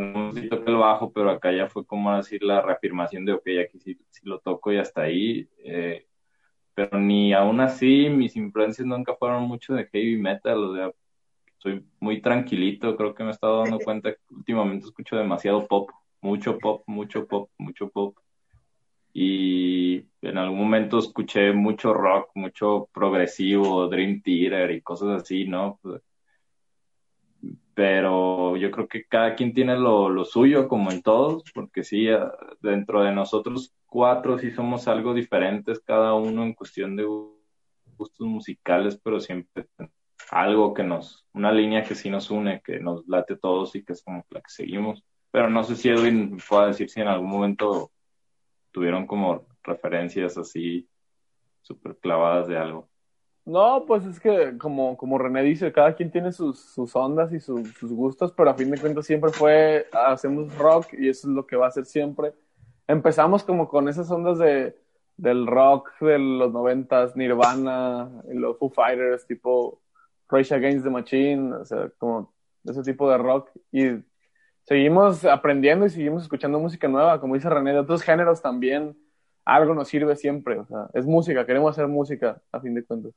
no 0.00 0.32
sí 0.32 0.48
toqué 0.48 0.70
el 0.70 0.76
bajo, 0.76 1.12
pero 1.12 1.30
acá 1.30 1.52
ya 1.52 1.68
fue 1.68 1.84
como 1.84 2.16
decir 2.16 2.42
la 2.42 2.62
reafirmación 2.62 3.24
de, 3.24 3.32
ok, 3.34 3.46
aquí 3.64 3.78
sí, 3.78 3.98
lo 4.22 4.40
toco 4.40 4.72
y 4.72 4.78
hasta 4.78 5.02
ahí. 5.02 5.48
Eh, 5.58 6.06
pero 6.74 6.98
ni 6.98 7.32
aún 7.32 7.60
así 7.60 8.08
mis 8.10 8.36
influencias 8.36 8.86
nunca 8.86 9.14
fueron 9.16 9.44
mucho 9.44 9.74
de 9.74 9.86
heavy 9.86 10.16
metal, 10.18 10.64
o 10.64 10.74
sea, 10.74 10.92
soy 11.60 11.84
muy 12.00 12.20
tranquilito, 12.22 12.96
creo 12.96 13.14
que 13.14 13.22
me 13.22 13.30
he 13.30 13.32
estado 13.32 13.62
dando 13.62 13.78
cuenta 13.84 14.12
que 14.12 14.34
últimamente 14.34 14.86
escucho 14.86 15.16
demasiado 15.16 15.66
pop, 15.66 15.90
mucho 16.20 16.58
pop, 16.58 16.82
mucho 16.86 17.26
pop, 17.26 17.50
mucho 17.58 17.88
pop. 17.88 18.16
Y 19.12 20.04
en 20.22 20.38
algún 20.38 20.58
momento 20.58 20.98
escuché 20.98 21.52
mucho 21.52 21.92
rock, 21.92 22.30
mucho 22.34 22.88
progresivo, 22.92 23.88
Dream 23.88 24.22
Theater 24.22 24.70
y 24.70 24.82
cosas 24.82 25.22
así, 25.22 25.46
¿no? 25.46 25.80
Pero 27.74 28.56
yo 28.56 28.70
creo 28.70 28.86
que 28.88 29.04
cada 29.04 29.34
quien 29.34 29.52
tiene 29.52 29.76
lo, 29.76 30.24
suyo, 30.24 30.68
como 30.68 30.92
en 30.92 31.02
todos, 31.02 31.42
porque 31.52 31.82
sí, 31.82 32.06
dentro 32.60 33.02
de 33.02 33.12
nosotros 33.12 33.74
cuatro 33.86 34.38
sí 34.38 34.52
somos 34.52 34.86
algo 34.86 35.12
diferentes, 35.12 35.80
cada 35.80 36.14
uno 36.14 36.44
en 36.44 36.54
cuestión 36.54 36.94
de 36.96 37.04
gustos 37.96 38.26
musicales, 38.26 39.00
pero 39.02 39.18
siempre 39.18 39.66
algo 40.30 40.74
que 40.74 40.82
nos, 40.82 41.26
una 41.32 41.52
línea 41.52 41.82
que 41.82 41.94
sí 41.94 42.10
nos 42.10 42.30
une, 42.30 42.60
que 42.62 42.80
nos 42.80 43.06
late 43.08 43.36
todos 43.36 43.74
y 43.74 43.84
que 43.84 43.92
es 43.92 44.02
como 44.02 44.24
la 44.30 44.40
que 44.40 44.50
seguimos. 44.50 45.04
Pero 45.30 45.48
no 45.48 45.62
sé 45.64 45.76
si 45.76 45.88
Edwin 45.88 46.38
pueda 46.48 46.66
decir 46.66 46.90
si 46.90 47.00
en 47.00 47.08
algún 47.08 47.30
momento 47.30 47.90
tuvieron 48.72 49.06
como 49.06 49.46
referencias 49.62 50.36
así 50.38 50.88
súper 51.62 51.96
clavadas 51.96 52.48
de 52.48 52.58
algo. 52.58 52.88
No, 53.44 53.84
pues 53.86 54.04
es 54.04 54.20
que 54.20 54.56
como, 54.58 54.96
como 54.96 55.18
René 55.18 55.42
dice, 55.42 55.72
cada 55.72 55.94
quien 55.94 56.10
tiene 56.10 56.30
sus, 56.30 56.60
sus 56.60 56.94
ondas 56.94 57.32
y 57.32 57.40
sus 57.40 57.92
gustos, 57.92 58.32
pero 58.32 58.50
a 58.50 58.54
fin 58.54 58.70
de 58.70 58.78
cuentas 58.78 59.06
siempre 59.06 59.30
fue, 59.30 59.88
hacemos 59.92 60.56
rock 60.56 60.92
y 60.92 61.08
eso 61.08 61.28
es 61.28 61.34
lo 61.34 61.46
que 61.46 61.56
va 61.56 61.66
a 61.66 61.72
ser 61.72 61.86
siempre. 61.86 62.32
Empezamos 62.86 63.42
como 63.42 63.68
con 63.68 63.88
esas 63.88 64.10
ondas 64.10 64.38
de, 64.38 64.76
del 65.16 65.46
rock 65.46 65.90
de 66.00 66.18
los 66.18 66.52
noventas, 66.52 67.16
Nirvana, 67.16 68.10
los 68.28 68.58
Foo 68.58 68.70
Fighters, 68.70 69.26
tipo 69.26 69.80
Rage 70.30 70.54
Against 70.54 70.84
the 70.84 70.90
Machine, 70.90 71.52
o 71.54 71.64
sea, 71.64 71.90
como 71.98 72.32
ese 72.64 72.82
tipo 72.82 73.10
de 73.10 73.18
rock 73.18 73.50
y 73.72 74.02
seguimos 74.64 75.24
aprendiendo 75.24 75.86
y 75.86 75.90
seguimos 75.90 76.22
escuchando 76.22 76.58
música 76.58 76.88
nueva, 76.88 77.20
como 77.20 77.34
dice 77.34 77.48
René, 77.48 77.72
de 77.72 77.80
otros 77.80 78.02
géneros 78.02 78.40
también, 78.42 78.96
algo 79.44 79.74
nos 79.74 79.88
sirve 79.88 80.14
siempre, 80.16 80.58
o 80.58 80.66
sea, 80.66 80.88
es 80.94 81.06
música, 81.06 81.46
queremos 81.46 81.72
hacer 81.72 81.88
música 81.88 82.40
a 82.52 82.60
fin 82.60 82.74
de 82.74 82.84
cuentas. 82.84 83.12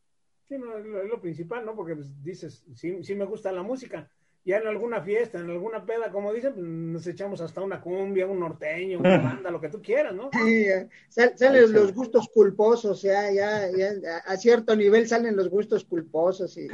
Sí, 0.47 0.57
no, 0.57 0.77
es 0.77 1.09
lo, 1.09 1.21
principal, 1.21 1.65
¿no? 1.65 1.75
Porque 1.75 1.95
pues, 1.95 2.23
dices, 2.23 2.65
sí, 2.75 3.03
sí 3.03 3.15
me 3.15 3.25
gusta 3.25 3.51
la 3.51 3.63
música. 3.63 4.09
Ya 4.45 4.57
en 4.57 4.67
alguna 4.67 5.01
fiesta, 5.01 5.39
en 5.39 5.49
alguna 5.49 5.85
peda, 5.85 6.11
como 6.11 6.33
dicen, 6.33 6.53
pues, 6.53 6.65
nos 6.65 7.07
echamos 7.07 7.39
hasta 7.39 7.61
una 7.61 7.79
cumbia, 7.79 8.27
un 8.27 8.41
norteño, 8.41 8.99
una 8.99 9.17
banda, 9.17 9.49
lo 9.49 9.61
que 9.61 9.69
tú 9.69 9.81
quieras, 9.81 10.13
¿no? 10.13 10.31
Sí, 10.33 10.65
salen 11.07 11.71
los 11.71 11.93
gustos 11.93 12.27
culposos, 12.27 13.01
ya, 13.01 13.31
ya, 13.31 13.69
ya, 13.71 14.17
a 14.25 14.35
cierto 14.35 14.75
nivel 14.75 15.07
salen 15.07 15.37
los 15.37 15.49
gustos 15.49 15.85
culposos 15.85 16.57
y, 16.57 16.67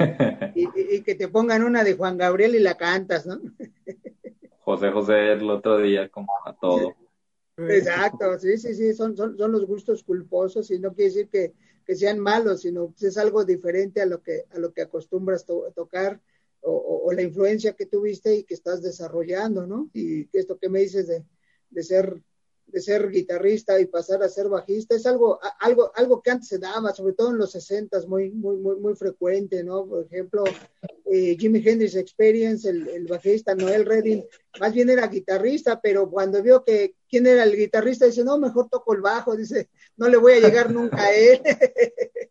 y, 0.56 1.02
que 1.02 1.14
te 1.14 1.28
pongan 1.28 1.62
una 1.62 1.84
de 1.84 1.94
Juan 1.94 2.18
Gabriel 2.18 2.56
y 2.56 2.58
la 2.58 2.76
cantas, 2.76 3.24
¿no? 3.26 3.40
José 4.58 4.90
José 4.90 5.32
el 5.32 5.48
otro 5.48 5.78
día, 5.78 6.08
como 6.08 6.28
a 6.44 6.52
todo. 6.54 6.96
Exacto, 7.56 8.38
sí, 8.38 8.58
sí, 8.58 8.74
sí, 8.74 8.94
son, 8.94 9.16
son, 9.16 9.36
son 9.38 9.52
los 9.52 9.64
gustos 9.66 10.02
culposos 10.02 10.70
y 10.72 10.80
no 10.80 10.92
quiere 10.92 11.10
decir 11.10 11.28
que, 11.28 11.52
que 11.84 11.94
sean 11.94 12.18
malos, 12.18 12.62
sino 12.62 12.92
que 12.98 13.06
es 13.06 13.18
algo 13.18 13.44
diferente 13.44 14.00
a 14.00 14.06
lo 14.06 14.22
que, 14.22 14.44
a 14.50 14.58
lo 14.58 14.72
que 14.72 14.82
acostumbras 14.82 15.44
a 15.44 15.72
tocar 15.72 16.20
o, 16.62 17.12
la 17.12 17.22
influencia 17.22 17.72
que 17.72 17.86
tuviste 17.86 18.34
y 18.36 18.44
que 18.44 18.54
estás 18.54 18.82
desarrollando, 18.82 19.66
¿no? 19.66 19.90
Y 19.92 20.28
esto 20.36 20.58
que 20.58 20.68
me 20.68 20.80
dices 20.80 21.08
de, 21.08 21.24
de 21.70 21.82
ser 21.82 22.22
de 22.70 22.80
ser 22.80 23.10
guitarrista 23.10 23.80
y 23.80 23.86
pasar 23.86 24.22
a 24.22 24.28
ser 24.28 24.48
bajista 24.48 24.94
es 24.94 25.06
algo 25.06 25.38
algo 25.58 25.90
algo 25.94 26.22
que 26.22 26.30
antes 26.30 26.48
se 26.48 26.58
daba 26.58 26.92
sobre 26.94 27.14
todo 27.14 27.30
en 27.30 27.38
los 27.38 27.52
60 27.52 28.02
muy 28.06 28.30
muy 28.30 28.56
muy 28.56 28.76
muy 28.76 28.94
frecuente 28.94 29.64
no 29.64 29.86
por 29.86 30.04
ejemplo 30.04 30.44
eh, 31.10 31.36
Jimi 31.38 31.62
Hendrix 31.66 31.96
Experience 31.96 32.68
el, 32.68 32.88
el, 32.88 33.06
bajista 33.06 33.54
Noel 33.54 33.84
Redding 33.86 34.24
más 34.60 34.72
bien 34.72 34.90
era 34.90 35.08
guitarrista 35.08 35.80
pero 35.80 36.08
cuando 36.08 36.42
vio 36.42 36.64
que 36.64 36.94
quién 37.08 37.26
era 37.26 37.42
el 37.42 37.56
guitarrista 37.56 38.06
dice 38.06 38.24
no 38.24 38.38
mejor 38.38 38.68
toco 38.68 38.94
el 38.94 39.00
bajo 39.00 39.36
dice 39.36 39.68
no 39.96 40.08
le 40.08 40.16
voy 40.16 40.34
a 40.34 40.40
llegar 40.40 40.72
nunca 40.72 41.02
a 41.02 41.12
él 41.12 41.40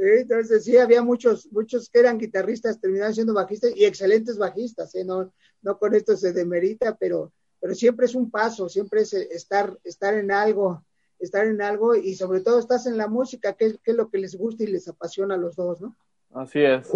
entonces 0.00 0.64
sí 0.64 0.76
había 0.76 1.02
muchos 1.02 1.50
muchos 1.52 1.90
que 1.90 2.00
eran 2.00 2.18
guitarristas 2.18 2.80
terminaron 2.80 3.14
siendo 3.14 3.34
bajistas 3.34 3.72
y 3.74 3.84
excelentes 3.84 4.38
bajistas 4.38 4.94
¿eh? 4.94 5.04
no 5.04 5.32
no 5.62 5.78
con 5.78 5.94
esto 5.94 6.16
se 6.16 6.32
demerita 6.32 6.96
pero 6.96 7.32
pero 7.60 7.74
siempre 7.74 8.06
es 8.06 8.14
un 8.14 8.30
paso, 8.30 8.68
siempre 8.68 9.02
es 9.02 9.12
eh, 9.14 9.28
estar, 9.30 9.76
estar 9.84 10.14
en 10.14 10.30
algo, 10.30 10.84
estar 11.18 11.46
en 11.46 11.60
algo 11.60 11.94
y 11.94 12.14
sobre 12.14 12.40
todo 12.40 12.58
estás 12.58 12.86
en 12.86 12.96
la 12.96 13.08
música, 13.08 13.54
que 13.54 13.66
es, 13.66 13.78
que 13.78 13.92
es 13.92 13.96
lo 13.96 14.10
que 14.10 14.18
les 14.18 14.36
gusta 14.36 14.64
y 14.64 14.68
les 14.68 14.88
apasiona 14.88 15.34
a 15.34 15.38
los 15.38 15.56
dos, 15.56 15.80
¿no? 15.80 15.96
Así 16.32 16.60
es. 16.60 16.90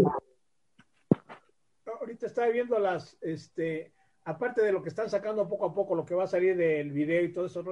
Ahorita 2.00 2.26
estaba 2.26 2.48
viendo 2.48 2.78
las, 2.78 3.16
este, 3.20 3.92
aparte 4.24 4.62
de 4.62 4.72
lo 4.72 4.82
que 4.82 4.88
están 4.88 5.08
sacando 5.08 5.48
poco 5.48 5.66
a 5.66 5.74
poco, 5.74 5.94
lo 5.94 6.04
que 6.04 6.14
va 6.14 6.24
a 6.24 6.28
salir 6.28 6.56
del 6.56 6.90
video 6.90 7.22
y 7.22 7.32
todo 7.32 7.46
eso, 7.46 7.64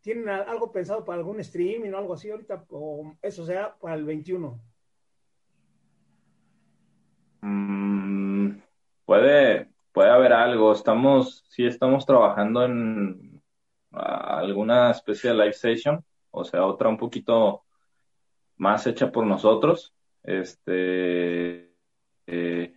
¿tienen 0.00 0.28
algo 0.28 0.72
pensado 0.72 1.04
para 1.04 1.18
algún 1.18 1.40
streaming 1.40 1.90
o 1.92 1.98
algo 1.98 2.14
así 2.14 2.30
ahorita? 2.30 2.64
¿O 2.70 3.14
eso 3.20 3.44
sea 3.44 3.76
para 3.78 3.94
el 3.96 4.04
21? 4.04 4.58
Mm, 7.44 8.58
puede, 9.04 9.68
puede 9.92 10.10
haber 10.10 10.32
algo. 10.32 10.72
Estamos, 10.72 11.44
sí 11.48 11.66
estamos 11.66 12.06
trabajando 12.06 12.64
en 12.64 13.42
alguna 13.92 14.90
especie 14.90 15.30
de 15.30 15.36
live 15.36 15.52
session, 15.52 16.04
o 16.30 16.44
sea, 16.44 16.64
otra 16.66 16.88
un 16.88 16.96
poquito 16.98 17.64
más 18.56 18.86
hecha 18.86 19.12
por 19.12 19.26
nosotros. 19.26 19.94
Este, 20.22 21.74
Eh, 22.26 22.72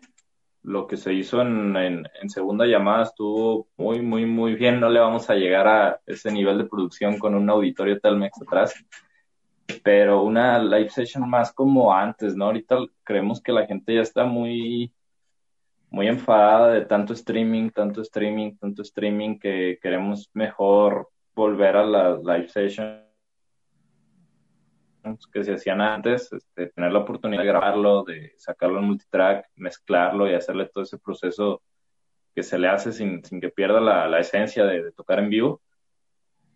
lo 0.64 0.88
que 0.88 0.98
se 0.98 1.14
hizo 1.14 1.42
en, 1.42 1.76
en, 1.78 2.30
segunda 2.30 2.66
llamada 2.66 3.04
estuvo 3.04 3.70
muy, 3.78 4.02
muy, 4.02 4.26
muy 4.26 4.56
bien. 4.56 4.80
No 4.80 4.90
le 4.90 5.00
vamos 5.00 5.30
a 5.30 5.36
llegar 5.36 5.68
a 5.68 6.02
ese 6.06 6.32
nivel 6.32 6.58
de 6.58 6.66
producción 6.66 7.18
con 7.20 7.36
un 7.36 7.50
auditorio 7.50 8.00
Telmex 8.00 8.42
atrás, 8.42 8.76
pero 9.84 10.24
una 10.24 10.60
live 10.60 10.90
session 10.90 11.30
más 11.30 11.52
como 11.54 11.94
antes, 11.94 12.36
¿no? 12.36 12.46
Ahorita 12.46 12.78
creemos 13.04 13.42
que 13.42 13.52
la 13.52 13.66
gente 13.66 13.96
ya 13.96 14.02
está 14.02 14.26
muy, 14.26 14.94
muy 15.90 16.08
enfadada 16.08 16.74
de 16.74 16.86
tanto 16.86 17.14
streaming, 17.14 17.70
tanto 17.72 18.02
streaming, 18.02 18.56
tanto 18.58 18.82
streaming, 18.82 19.40
que 19.40 19.78
queremos 19.82 20.30
mejor 20.34 21.10
volver 21.36 21.78
a 21.78 21.86
las 21.86 22.24
live 22.24 22.48
sessions 22.50 23.04
que 25.32 25.44
se 25.44 25.54
hacían 25.54 25.82
antes, 25.82 26.32
este, 26.34 26.68
tener 26.68 26.92
la 26.92 27.00
oportunidad 27.00 27.42
de 27.42 27.48
grabarlo, 27.48 28.04
de 28.04 28.34
sacarlo 28.38 28.80
en 28.80 28.86
multitrack, 28.86 29.50
mezclarlo 29.56 30.30
y 30.30 30.34
hacerle 30.34 30.66
todo 30.66 30.84
ese 30.84 30.98
proceso 30.98 31.62
que 32.36 32.44
se 32.44 32.60
le 32.60 32.68
hace 32.68 32.92
sin, 32.92 33.24
sin 33.24 33.40
que 33.40 33.50
pierda 33.50 33.80
la, 33.80 34.20
esencia 34.20 34.66
de, 34.66 34.92
tocar 34.92 35.20
en 35.20 35.30
vivo. 35.30 35.62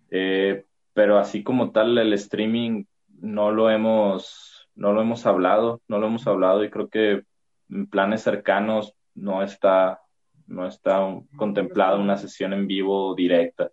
Eh, 0.10 0.66
pero 0.94 1.18
así 1.18 1.44
como 1.44 1.72
tal, 1.72 1.98
el 1.98 2.14
streaming 2.14 2.84
no 3.22 3.52
lo 3.52 3.70
hemos, 3.70 4.70
no 4.76 4.92
lo 4.94 5.02
hemos 5.02 5.26
hablado, 5.26 5.82
no 5.88 6.00
lo 6.00 6.08
hemos 6.08 6.28
hablado 6.28 6.64
y 6.64 6.70
creo 6.70 6.90
que 6.90 7.24
en 7.70 7.88
planes 7.88 8.24
cercanos 8.24 8.96
no 9.14 9.44
está, 9.44 10.02
no 10.48 10.68
está 10.68 11.00
contemplada 11.38 11.98
una 11.98 12.18
sesión 12.18 12.54
en 12.54 12.68
vivo 12.68 13.16
directa. 13.16 13.72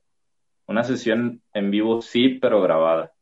Una 0.66 0.84
sesión 0.84 1.42
en 1.52 1.70
vivo 1.70 2.02
sí, 2.02 2.38
pero 2.40 2.62
grabada 2.62 3.12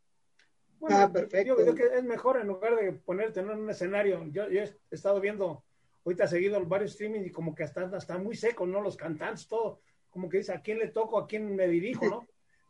ah, 0.90 1.10
perfecto. 1.12 1.46
Yo 1.46 1.56
creo 1.56 1.74
que 1.74 1.96
es 1.96 2.04
mejor 2.04 2.40
en 2.40 2.46
lugar 2.46 2.76
de 2.76 2.92
ponerte 2.92 3.40
en 3.40 3.50
un 3.50 3.70
escenario. 3.70 4.24
Yo, 4.30 4.44
he 4.44 4.70
estado 4.90 5.20
viendo, 5.20 5.64
ahorita 6.04 6.26
seguido 6.26 6.64
varios 6.64 6.92
streaming 6.92 7.22
y 7.24 7.30
como 7.30 7.54
que 7.54 7.64
están 7.64 7.94
hasta 7.94 8.18
muy 8.18 8.36
secos, 8.36 8.68
¿no? 8.68 8.80
Los 8.80 8.96
cantantes, 8.96 9.48
todo. 9.48 9.80
Como 10.10 10.28
que 10.28 10.38
dice, 10.38 10.52
¿a 10.52 10.60
quién 10.60 10.78
le 10.78 10.88
toco? 10.88 11.18
¿A 11.18 11.26
quién 11.26 11.54
me 11.54 11.68
dirijo, 11.68 12.06
no? 12.06 12.26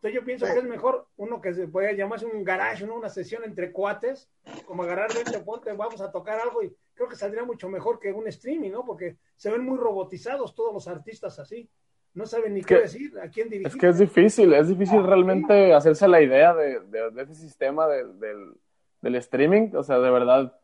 Entonces 0.06 0.20
yo 0.20 0.24
pienso 0.24 0.46
que 0.46 0.60
es 0.60 0.64
mejor 0.64 1.08
uno 1.16 1.40
que 1.40 1.52
se 1.52 1.66
puede 1.66 1.96
llamarse 1.96 2.26
un 2.26 2.44
garage, 2.44 2.86
¿no? 2.86 2.94
Una 2.94 3.08
sesión 3.08 3.42
entre 3.42 3.72
cuates, 3.72 4.30
como 4.64 4.84
agarrar 4.84 5.12
de 5.12 5.22
este 5.22 5.40
ponte, 5.40 5.72
vamos 5.72 6.00
a 6.00 6.12
tocar 6.12 6.38
algo 6.38 6.62
y 6.62 6.72
creo 6.94 7.08
que 7.08 7.16
saldría 7.16 7.42
mucho 7.42 7.68
mejor 7.68 7.98
que 7.98 8.12
un 8.12 8.28
streaming, 8.28 8.70
¿no? 8.70 8.84
Porque 8.84 9.16
se 9.34 9.50
ven 9.50 9.64
muy 9.64 9.76
robotizados 9.76 10.54
todos 10.54 10.72
los 10.72 10.86
artistas 10.86 11.38
así 11.40 11.68
no 12.14 12.24
saben 12.24 12.54
ni 12.54 12.62
qué 12.62 12.76
decir, 12.76 13.12
a 13.22 13.28
quién 13.28 13.50
dirigir. 13.50 13.66
Es 13.66 13.76
que 13.76 13.88
es 13.88 13.98
difícil, 13.98 14.54
es 14.54 14.68
difícil 14.68 15.04
realmente 15.04 15.74
hacerse 15.74 16.08
la 16.08 16.22
idea 16.22 16.54
de, 16.54 16.80
ese 17.18 17.34
sistema 17.34 17.86
del, 17.86 19.14
streaming, 19.16 19.74
o 19.74 19.82
sea, 19.82 19.98
de 19.98 20.10
verdad, 20.10 20.58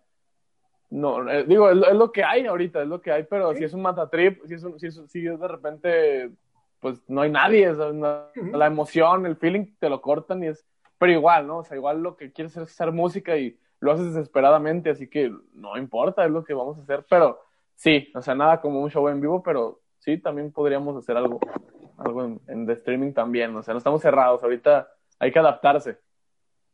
no, 0.89 1.31
eh, 1.31 1.45
digo, 1.45 1.69
es, 1.69 1.77
lo 1.77 2.11
que 2.11 2.25
hay 2.25 2.47
ahorita, 2.47 2.81
es 2.81 2.89
lo 2.89 3.03
que 3.03 3.13
hay, 3.13 3.25
pero 3.25 3.55
si 3.55 3.65
es 3.65 3.75
un 3.75 3.83
matatrip, 3.83 4.43
si 4.47 4.55
es, 4.55 4.67
si, 4.79 4.87
es, 4.87 5.01
si 5.09 5.27
es 5.27 5.39
de 5.39 5.49
repente, 5.49 6.31
pues 6.83 7.01
no 7.09 7.23
hay 7.23 7.31
nadie, 7.31 7.73
la 7.73 8.67
emoción, 8.67 9.25
el 9.25 9.37
feeling 9.37 9.75
te 9.79 9.89
lo 9.89 10.03
cortan 10.03 10.45
y 10.45 10.49
es, 10.49 10.67
pero 10.99 11.13
igual, 11.13 11.47
¿no? 11.47 11.59
O 11.59 11.65
sea, 11.65 11.79
igual 11.79 12.03
lo 12.03 12.17
que 12.17 12.33
quieres 12.33 12.55
es 12.59 12.65
hacer 12.65 12.93
música 12.93 13.39
y 13.39 13.59
lo 13.81 13.93
haces 13.93 14.13
desesperadamente, 14.13 14.91
así 14.91 15.09
que 15.09 15.33
no 15.55 15.79
importa, 15.79 16.25
es 16.25 16.31
lo 16.31 16.45
que 16.45 16.53
vamos 16.53 16.77
a 16.79 16.83
hacer, 16.83 17.07
pero 17.09 17.41
sí, 17.77 18.11
o 18.15 18.21
sea, 18.21 18.35
nada 18.35 18.61
como 18.61 18.83
un 18.83 18.91
show 18.91 19.09
en 19.09 19.21
vivo, 19.21 19.43
pero 19.43 19.81
sí, 20.03 20.19
también 20.19 20.53
podríamos 20.53 20.97
hacer 20.97 21.17
algo, 21.17 21.41
algo 21.97 22.25
en, 22.25 22.41
en 22.49 22.67
de 22.67 22.75
streaming 22.75 23.13
también. 23.13 23.55
O 23.57 23.63
sea, 23.63 23.73
no 23.73 23.79
estamos 23.79 24.03
cerrados. 24.03 24.43
Ahorita 24.43 24.89
hay 25.19 25.33
que 25.33 25.39
adaptarse. 25.39 25.99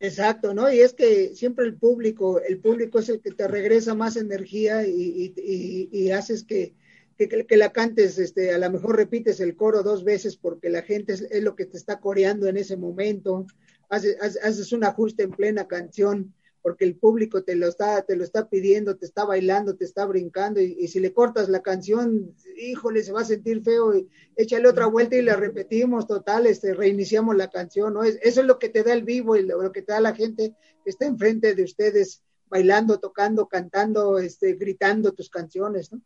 Exacto, 0.00 0.54
¿no? 0.54 0.72
Y 0.72 0.80
es 0.80 0.94
que 0.94 1.34
siempre 1.34 1.64
el 1.64 1.76
público, 1.76 2.40
el 2.40 2.60
público 2.60 3.00
es 3.00 3.08
el 3.08 3.20
que 3.20 3.32
te 3.32 3.48
regresa 3.48 3.94
más 3.94 4.16
energía 4.16 4.86
y, 4.86 5.34
y, 5.36 5.88
y, 5.90 6.10
haces 6.12 6.44
que, 6.44 6.76
que, 7.18 7.28
que, 7.28 7.56
la 7.56 7.72
cantes, 7.72 8.18
este, 8.18 8.52
a 8.52 8.58
lo 8.58 8.70
mejor 8.70 8.96
repites 8.96 9.40
el 9.40 9.56
coro 9.56 9.82
dos 9.82 10.04
veces 10.04 10.36
porque 10.36 10.70
la 10.70 10.82
gente 10.82 11.12
es, 11.12 11.22
es 11.22 11.42
lo 11.42 11.56
que 11.56 11.66
te 11.66 11.76
está 11.76 12.00
coreando 12.00 12.46
en 12.46 12.56
ese 12.56 12.76
momento, 12.76 13.46
haces, 13.90 14.16
haces 14.20 14.72
un 14.72 14.84
ajuste 14.84 15.24
en 15.24 15.30
plena 15.32 15.66
canción 15.66 16.32
porque 16.62 16.84
el 16.84 16.96
público 16.96 17.42
te 17.42 17.54
lo 17.54 17.68
está, 17.68 18.02
te 18.02 18.16
lo 18.16 18.24
está 18.24 18.48
pidiendo, 18.48 18.96
te 18.96 19.06
está 19.06 19.24
bailando, 19.24 19.76
te 19.76 19.84
está 19.84 20.04
brincando, 20.04 20.60
y, 20.60 20.88
si 20.88 21.00
le 21.00 21.12
cortas 21.12 21.48
la 21.48 21.62
canción, 21.62 22.34
híjole, 22.56 23.02
se 23.02 23.12
va 23.12 23.22
a 23.22 23.24
sentir 23.24 23.62
feo, 23.62 23.96
y 23.96 24.08
échale 24.36 24.68
otra 24.68 24.86
vuelta 24.86 25.16
y 25.16 25.22
la 25.22 25.36
repetimos, 25.36 26.06
total, 26.06 26.46
este, 26.46 26.74
reiniciamos 26.74 27.36
la 27.36 27.48
canción, 27.48 27.94
¿no? 27.94 28.02
eso 28.02 28.40
es 28.40 28.46
lo 28.46 28.58
que 28.58 28.68
te 28.68 28.82
da 28.82 28.92
el 28.92 29.04
vivo 29.04 29.36
y 29.36 29.44
lo, 29.44 29.72
que 29.72 29.82
te 29.82 29.92
da 29.92 30.00
la 30.00 30.14
gente 30.14 30.54
que 30.84 30.90
está 30.90 31.06
enfrente 31.06 31.54
de 31.54 31.62
ustedes, 31.62 32.22
bailando, 32.50 32.98
tocando, 32.98 33.46
cantando, 33.46 34.18
este, 34.18 34.54
gritando 34.54 35.12
tus 35.12 35.30
canciones, 35.30 35.92
¿no? 35.92 36.00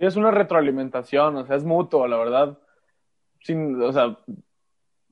Es 0.00 0.16
una 0.16 0.30
retroalimentación, 0.30 1.36
o 1.36 1.46
sea, 1.46 1.56
es 1.56 1.64
mutuo, 1.64 2.08
la 2.08 2.16
verdad. 2.16 2.58
Sin, 3.40 3.80
o 3.80 3.92
sea, 3.92 4.18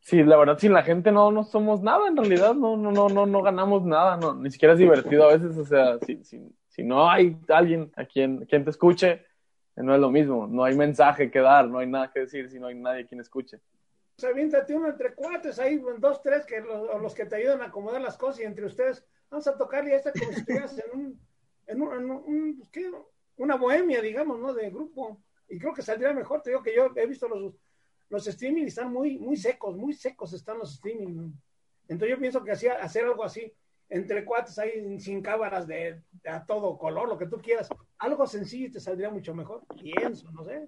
Sí, 0.08 0.22
la 0.22 0.38
verdad, 0.38 0.56
sin 0.56 0.72
la 0.72 0.82
gente 0.82 1.12
no, 1.12 1.30
no 1.30 1.44
somos 1.44 1.82
nada, 1.82 2.08
en 2.08 2.16
realidad, 2.16 2.54
no, 2.54 2.78
no, 2.78 2.90
no, 2.90 3.10
no, 3.10 3.26
no 3.26 3.42
ganamos 3.42 3.84
nada, 3.84 4.16
no, 4.16 4.34
ni 4.34 4.50
siquiera 4.50 4.72
es 4.72 4.80
divertido 4.80 5.28
a 5.28 5.36
veces, 5.36 5.54
o 5.58 5.66
sea, 5.66 5.98
si, 5.98 6.24
si, 6.24 6.40
si 6.66 6.82
no 6.82 7.10
hay 7.10 7.38
alguien 7.48 7.92
a 7.94 8.06
quien, 8.06 8.46
quien 8.46 8.64
te 8.64 8.70
escuche, 8.70 9.26
no 9.76 9.94
es 9.94 10.00
lo 10.00 10.10
mismo, 10.10 10.46
no 10.46 10.64
hay 10.64 10.74
mensaje 10.74 11.30
que 11.30 11.40
dar, 11.40 11.68
no 11.68 11.78
hay 11.78 11.88
nada 11.88 12.10
que 12.10 12.20
decir 12.20 12.48
si 12.48 12.58
no 12.58 12.68
hay 12.68 12.74
nadie 12.74 13.06
quien 13.06 13.20
escuche. 13.20 13.58
O 14.16 14.20
sea, 14.20 14.32
viéntate 14.32 14.74
uno 14.74 14.88
entre 14.88 15.14
cuates 15.14 15.58
ahí, 15.58 15.78
dos, 15.98 16.22
tres, 16.22 16.46
que 16.46 16.60
los, 16.60 17.02
los 17.02 17.14
que 17.14 17.26
te 17.26 17.36
ayudan 17.36 17.60
a 17.60 17.66
acomodar 17.66 18.00
las 18.00 18.16
cosas 18.16 18.40
y 18.40 18.44
entre 18.44 18.64
ustedes, 18.64 19.04
vamos 19.30 19.46
a 19.46 19.58
tocarle 19.58 19.92
a 19.92 19.96
esta 19.96 20.12
como 20.12 20.32
si 20.32 20.40
estuvieras 20.40 20.78
en 20.78 20.98
un, 20.98 21.20
en 21.66 21.82
un, 21.82 21.92
en 21.92 22.10
un 22.10 22.62
¿qué? 22.72 22.90
Una 23.38 23.56
bohemia, 23.56 24.02
digamos, 24.02 24.38
¿no? 24.38 24.52
De 24.52 24.70
grupo. 24.70 25.22
Y 25.48 25.58
creo 25.58 25.72
que 25.72 25.82
saldría 25.82 26.12
mejor, 26.12 26.42
te 26.42 26.50
digo 26.50 26.62
que 26.62 26.74
yo 26.74 26.90
he 26.94 27.06
visto 27.06 27.26
los, 27.28 27.54
los 28.10 28.26
streaming 28.26 28.64
están 28.64 28.92
muy, 28.92 29.18
muy 29.18 29.36
secos, 29.36 29.76
muy 29.76 29.94
secos 29.94 30.32
están 30.34 30.58
los 30.58 30.74
streaming. 30.74 31.32
Entonces 31.88 32.14
yo 32.14 32.20
pienso 32.20 32.44
que 32.44 32.52
hacía, 32.52 32.74
hacer 32.74 33.04
algo 33.04 33.24
así, 33.24 33.50
entre 33.88 34.24
cuates 34.24 34.58
ahí 34.58 35.00
sin 35.00 35.22
cámaras 35.22 35.66
de, 35.66 36.02
a 36.26 36.44
todo 36.44 36.76
color, 36.76 37.08
lo 37.08 37.16
que 37.16 37.26
tú 37.26 37.38
quieras, 37.38 37.68
algo 37.96 38.26
sencillo 38.26 38.66
y 38.66 38.72
te 38.72 38.80
saldría 38.80 39.08
mucho 39.08 39.34
mejor. 39.34 39.62
Pienso, 39.80 40.30
no 40.32 40.44
sé. 40.44 40.66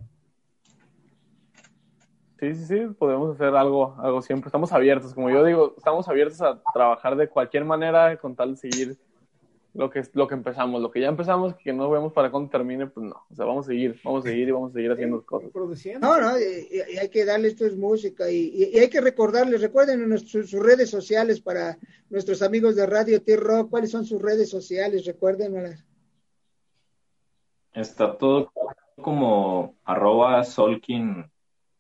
Sí, 2.39 2.55
sí, 2.55 2.65
sí, 2.65 2.87
podemos 2.99 3.35
hacer 3.35 3.55
algo, 3.55 3.95
algo 3.99 4.23
siempre. 4.23 4.49
Estamos 4.49 4.73
abiertos, 4.73 5.13
como 5.13 5.29
yo 5.29 5.45
digo, 5.45 5.75
estamos 5.77 6.09
abiertos 6.09 6.41
a 6.41 6.63
trabajar 6.73 7.15
de 7.17 7.29
cualquier 7.29 7.67
manera 7.67 8.17
con 8.17 8.35
tal 8.35 8.53
de 8.53 8.57
seguir 8.57 8.99
lo 9.75 9.89
que, 9.89 10.03
lo 10.15 10.27
que 10.27 10.35
empezamos, 10.35 10.81
lo 10.83 10.91
que 10.91 11.01
ya 11.01 11.09
empezamos, 11.09 11.55
que 11.57 11.73
no 11.73 11.89
vemos 11.91 12.13
para 12.13 12.31
cuando 12.31 12.51
termine, 12.51 12.87
pues 12.89 13.07
no, 13.07 13.25
o 13.31 13.35
sea, 13.35 13.45
vamos 13.45 13.67
a 13.67 13.69
seguir, 13.69 14.01
vamos 14.03 14.25
a 14.25 14.29
seguir 14.29 14.49
y 14.49 14.51
vamos 14.51 14.71
a 14.71 14.75
seguir 14.75 14.91
haciendo 14.91 15.25
cosas. 15.25 15.51
No, 16.01 16.21
no, 16.21 16.39
y, 16.39 16.99
hay 16.99 17.09
que 17.09 17.25
darle 17.25 17.49
esto 17.49 17.65
es 17.65 17.77
música 17.77 18.31
y, 18.31 18.77
hay 18.77 18.89
que 18.89 19.01
recordarles, 19.01 19.61
recuerden 19.61 20.03
en 20.03 20.19
sus 20.19 20.53
redes 20.53 20.91
sociales 20.91 21.41
para 21.41 21.79
nuestros 22.09 22.43
amigos 22.43 22.75
de 22.75 22.87
Radio 22.87 23.23
T-Rock, 23.23 23.71
¿cuáles 23.71 23.91
son 23.91 24.05
sus 24.05 24.21
redes 24.21 24.51
sociales? 24.51 25.05
Recuérdenlas. 25.05 25.85
Está 27.73 28.19
todo 28.19 28.53
como 29.01 29.77
arroba 29.85 30.43
solkin, 30.43 31.31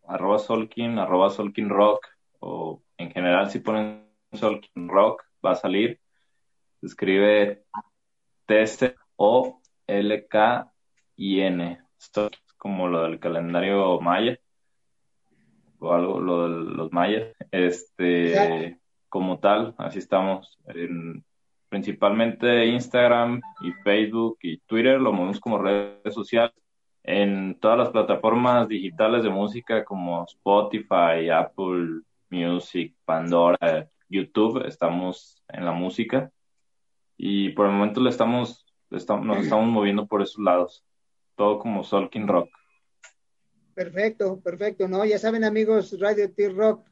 arroba 0.07 0.39
solkin, 0.39 0.99
arroba 0.99 1.31
solkin 1.31 1.69
rock, 1.69 2.07
o 2.39 2.81
en 2.97 3.11
general 3.11 3.51
si 3.51 3.59
ponen 3.59 4.07
solkin 4.33 4.89
rock 4.89 5.25
va 5.45 5.53
a 5.53 5.57
salir 5.57 6.01
escribe 6.83 7.65
T-C-O-L-K-I-N. 8.47 9.01
Esto 11.99 12.27
es 12.27 12.53
como 12.57 12.89
lo 12.89 13.03
del 13.05 13.21
calendario 13.21 14.01
maya 14.01 14.39
o 15.79 15.93
algo, 15.93 16.21
lo 16.21 16.49
de 16.49 16.51
los 16.77 16.93
mayas. 16.93 17.35
Este, 17.51 18.79
como 19.09 19.39
tal, 19.39 19.75
así 19.79 19.99
estamos. 19.99 20.59
En, 20.67 21.25
principalmente 21.69 22.67
Instagram 22.67 23.41
y 23.63 23.73
Facebook 23.85 24.39
y 24.43 24.59
Twitter, 24.59 25.01
lo 25.01 25.13
movemos 25.13 25.41
como 25.41 25.59
redes 25.59 26.15
sociales. 26.15 26.55
En 27.03 27.59
todas 27.59 27.79
las 27.79 27.91
plataformas 27.91 28.69
digitales 28.69 29.23
de 29.23 29.31
música 29.31 29.85
como 29.85 30.25
Spotify, 30.25 31.31
Apple 31.33 32.03
Music, 32.29 32.95
Pandora, 33.05 33.89
YouTube, 34.09 34.67
estamos 34.67 35.43
en 35.49 35.65
la 35.65 35.73
música 35.73 36.31
y 37.23 37.51
por 37.51 37.67
el 37.67 37.73
momento 37.73 38.01
le 38.01 38.09
estamos, 38.09 38.65
estamos, 38.91 39.27
nos 39.27 39.45
estamos 39.45 39.69
moviendo 39.69 40.07
por 40.07 40.23
esos 40.23 40.43
lados, 40.43 40.83
todo 41.37 41.59
como 41.59 41.85
Solkin 41.85 42.27
Rock. 42.27 42.49
Perfecto, 43.75 44.41
perfecto, 44.41 44.89
¿no? 44.89 45.05
Ya 45.05 45.19
saben 45.19 45.45
amigos, 45.45 45.95
Radio 46.01 46.33
T-Rock, 46.33 46.87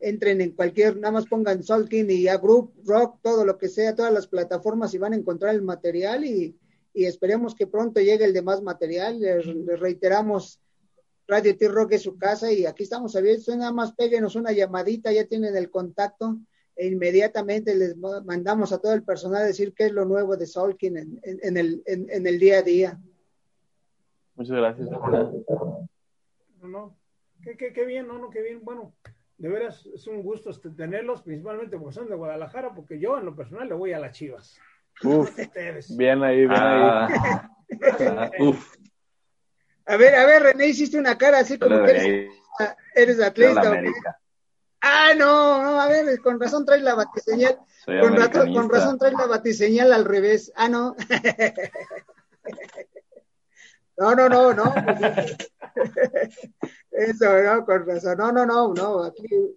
entren 0.00 0.40
en 0.40 0.52
cualquier, 0.52 0.96
nada 0.96 1.12
más 1.12 1.26
pongan 1.26 1.62
Solkin 1.62 2.10
y 2.10 2.28
a 2.28 2.38
Group, 2.38 2.72
Rock, 2.86 3.18
todo 3.20 3.44
lo 3.44 3.58
que 3.58 3.68
sea, 3.68 3.94
todas 3.94 4.10
las 4.10 4.26
plataformas 4.26 4.94
y 4.94 4.98
van 4.98 5.12
a 5.12 5.16
encontrar 5.16 5.54
el 5.54 5.60
material 5.60 6.24
y, 6.24 6.56
y 6.94 7.04
esperemos 7.04 7.54
que 7.54 7.66
pronto 7.66 8.00
llegue 8.00 8.24
el 8.24 8.32
demás 8.32 8.62
material. 8.62 9.20
Les, 9.20 9.44
reiteramos, 9.78 10.60
Radio 11.28 11.58
T-Rock 11.58 11.92
es 11.92 12.02
su 12.02 12.16
casa 12.16 12.50
y 12.50 12.64
aquí 12.64 12.84
estamos 12.84 13.16
abiertos, 13.16 13.54
nada 13.54 13.72
más 13.72 13.92
péguenos 13.92 14.34
una 14.34 14.52
llamadita, 14.52 15.12
ya 15.12 15.26
tienen 15.26 15.54
el 15.54 15.68
contacto 15.68 16.38
e 16.76 16.86
inmediatamente 16.88 17.74
les 17.74 17.96
mandamos 17.96 18.72
a 18.72 18.78
todo 18.78 18.94
el 18.94 19.02
personal 19.04 19.42
a 19.42 19.46
decir 19.46 19.72
qué 19.74 19.86
es 19.86 19.92
lo 19.92 20.04
nuevo 20.04 20.36
de 20.36 20.46
Solkin 20.46 20.96
en, 20.96 21.56
el, 21.56 21.82
en, 21.86 22.26
el 22.26 22.38
día 22.38 22.58
a 22.58 22.62
día. 22.62 22.98
Muchas 24.34 24.56
gracias. 24.56 24.88
No, 24.90 26.68
no. 26.68 26.96
Qué, 27.42 27.56
qué, 27.56 27.72
qué 27.72 27.84
bien, 27.84 28.06
no, 28.08 28.18
no, 28.18 28.30
qué 28.30 28.42
bien. 28.42 28.60
Bueno, 28.64 28.94
de 29.38 29.48
veras 29.48 29.86
es 29.94 30.06
un 30.06 30.22
gusto 30.22 30.50
este, 30.50 30.70
tenerlos, 30.70 31.22
principalmente 31.22 31.78
porque 31.78 31.94
son 31.94 32.08
de 32.08 32.14
Guadalajara, 32.14 32.74
porque 32.74 32.98
yo 32.98 33.18
en 33.18 33.24
lo 33.26 33.36
personal 33.36 33.68
le 33.68 33.74
voy 33.74 33.92
a 33.92 33.98
las 33.98 34.16
chivas. 34.16 34.58
Uf, 35.02 35.36
bien 35.96 36.22
ahí, 36.22 36.38
bien 36.38 36.50
Ah, 36.52 37.06
ahí. 37.06 37.14
ah, 38.08 38.30
uf, 38.40 38.76
A 39.86 39.96
ver, 39.96 40.14
a 40.14 40.24
ver, 40.26 40.42
René, 40.42 40.68
hiciste 40.68 40.98
una 40.98 41.18
cara 41.18 41.38
así 41.40 41.58
como 41.58 41.82
que 41.84 41.90
eres, 41.90 42.30
eres 42.94 43.20
atleta. 43.20 43.54
la 43.54 43.60
¿o 43.60 43.62
qué? 43.62 43.68
América. 43.78 44.20
Ah, 44.86 45.14
no, 45.16 45.62
no, 45.62 45.80
a 45.80 45.88
ver, 45.88 46.20
con 46.20 46.38
razón 46.38 46.66
traes 46.66 46.82
la 46.82 46.94
batiseñal. 46.94 47.58
Con, 48.02 48.16
rato- 48.16 48.40
con 48.54 48.68
razón 48.68 48.98
traes 48.98 49.14
la 49.14 49.26
batiseñal 49.26 49.92
al 49.94 50.04
revés. 50.04 50.52
Ah, 50.56 50.68
no. 50.68 50.94
No, 53.96 54.14
no, 54.14 54.28
no, 54.28 54.52
no. 54.52 54.74
Eso, 56.90 57.42
no, 57.42 57.64
con 57.64 57.86
razón. 57.86 58.18
No, 58.18 58.32
no, 58.32 58.44
no, 58.44 58.74
no. 58.74 59.04
Aquí, 59.04 59.24
eh, 59.32 59.56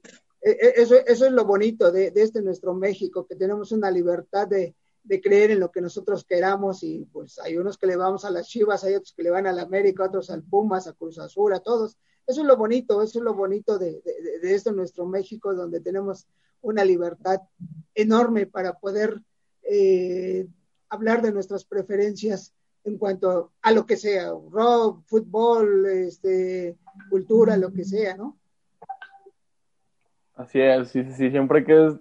eh, 0.62 0.74
eso, 0.78 0.96
eso 1.06 1.26
es 1.26 1.32
lo 1.32 1.44
bonito 1.46 1.92
de, 1.92 2.12
de 2.12 2.22
este 2.22 2.42
nuestro 2.42 2.74
México, 2.74 3.26
que 3.28 3.36
tenemos 3.36 3.72
una 3.72 3.90
libertad 3.92 4.48
de, 4.48 4.76
de 5.04 5.22
creer 5.22 5.52
en 5.52 5.60
lo 5.60 5.72
que 5.72 5.82
nosotros 5.82 6.24
queramos 6.24 6.84
y 6.84 7.06
pues 7.12 7.40
hay 7.40 7.58
unos 7.58 7.78
que 7.78 7.88
le 7.88 7.96
vamos 7.96 8.26
a 8.26 8.30
las 8.32 8.48
Chivas, 8.48 8.84
hay 8.84 8.96
otros 8.96 9.14
que 9.14 9.24
le 9.24 9.32
van 9.32 9.48
a 9.48 9.52
la 9.54 9.64
América, 9.64 10.04
otros 10.06 10.30
al 10.30 10.44
Pumas, 10.44 10.88
a 10.88 10.94
Cruz 10.94 11.18
Azul, 11.20 11.54
a 11.54 11.60
todos. 11.60 11.98
Eso 12.28 12.42
es 12.42 12.48
lo 12.48 12.58
bonito, 12.58 13.02
eso 13.02 13.20
es 13.20 13.24
lo 13.24 13.34
bonito 13.34 13.78
de, 13.80 14.02
de, 14.02 14.22
de- 14.22 14.40
de 14.40 14.54
este 14.56 14.72
nuestro 14.74 15.06
México, 15.06 15.54
donde 15.56 15.80
tenemos 15.80 16.28
una 16.62 16.84
libertad 16.84 17.40
enorme 17.96 18.46
para 18.46 18.74
poder 18.74 19.22
eh, 19.64 20.46
hablar 20.90 21.22
de 21.22 21.32
nuestras 21.32 21.64
preferencias 21.66 22.54
en 22.84 22.98
cuanto 22.98 23.52
a 23.62 23.72
lo 23.72 23.86
que 23.86 23.98
sea, 23.98 24.30
rock, 24.52 25.04
fútbol, 25.08 25.86
este, 25.88 26.78
cultura, 27.10 27.58
lo 27.58 27.72
que 27.72 27.84
sea, 27.84 28.16
¿no? 28.16 28.38
Así 30.36 30.60
es, 30.62 30.90
sí, 30.90 31.04
sí, 31.14 31.30
siempre 31.32 31.64
que 31.66 31.88
es, 31.88 31.94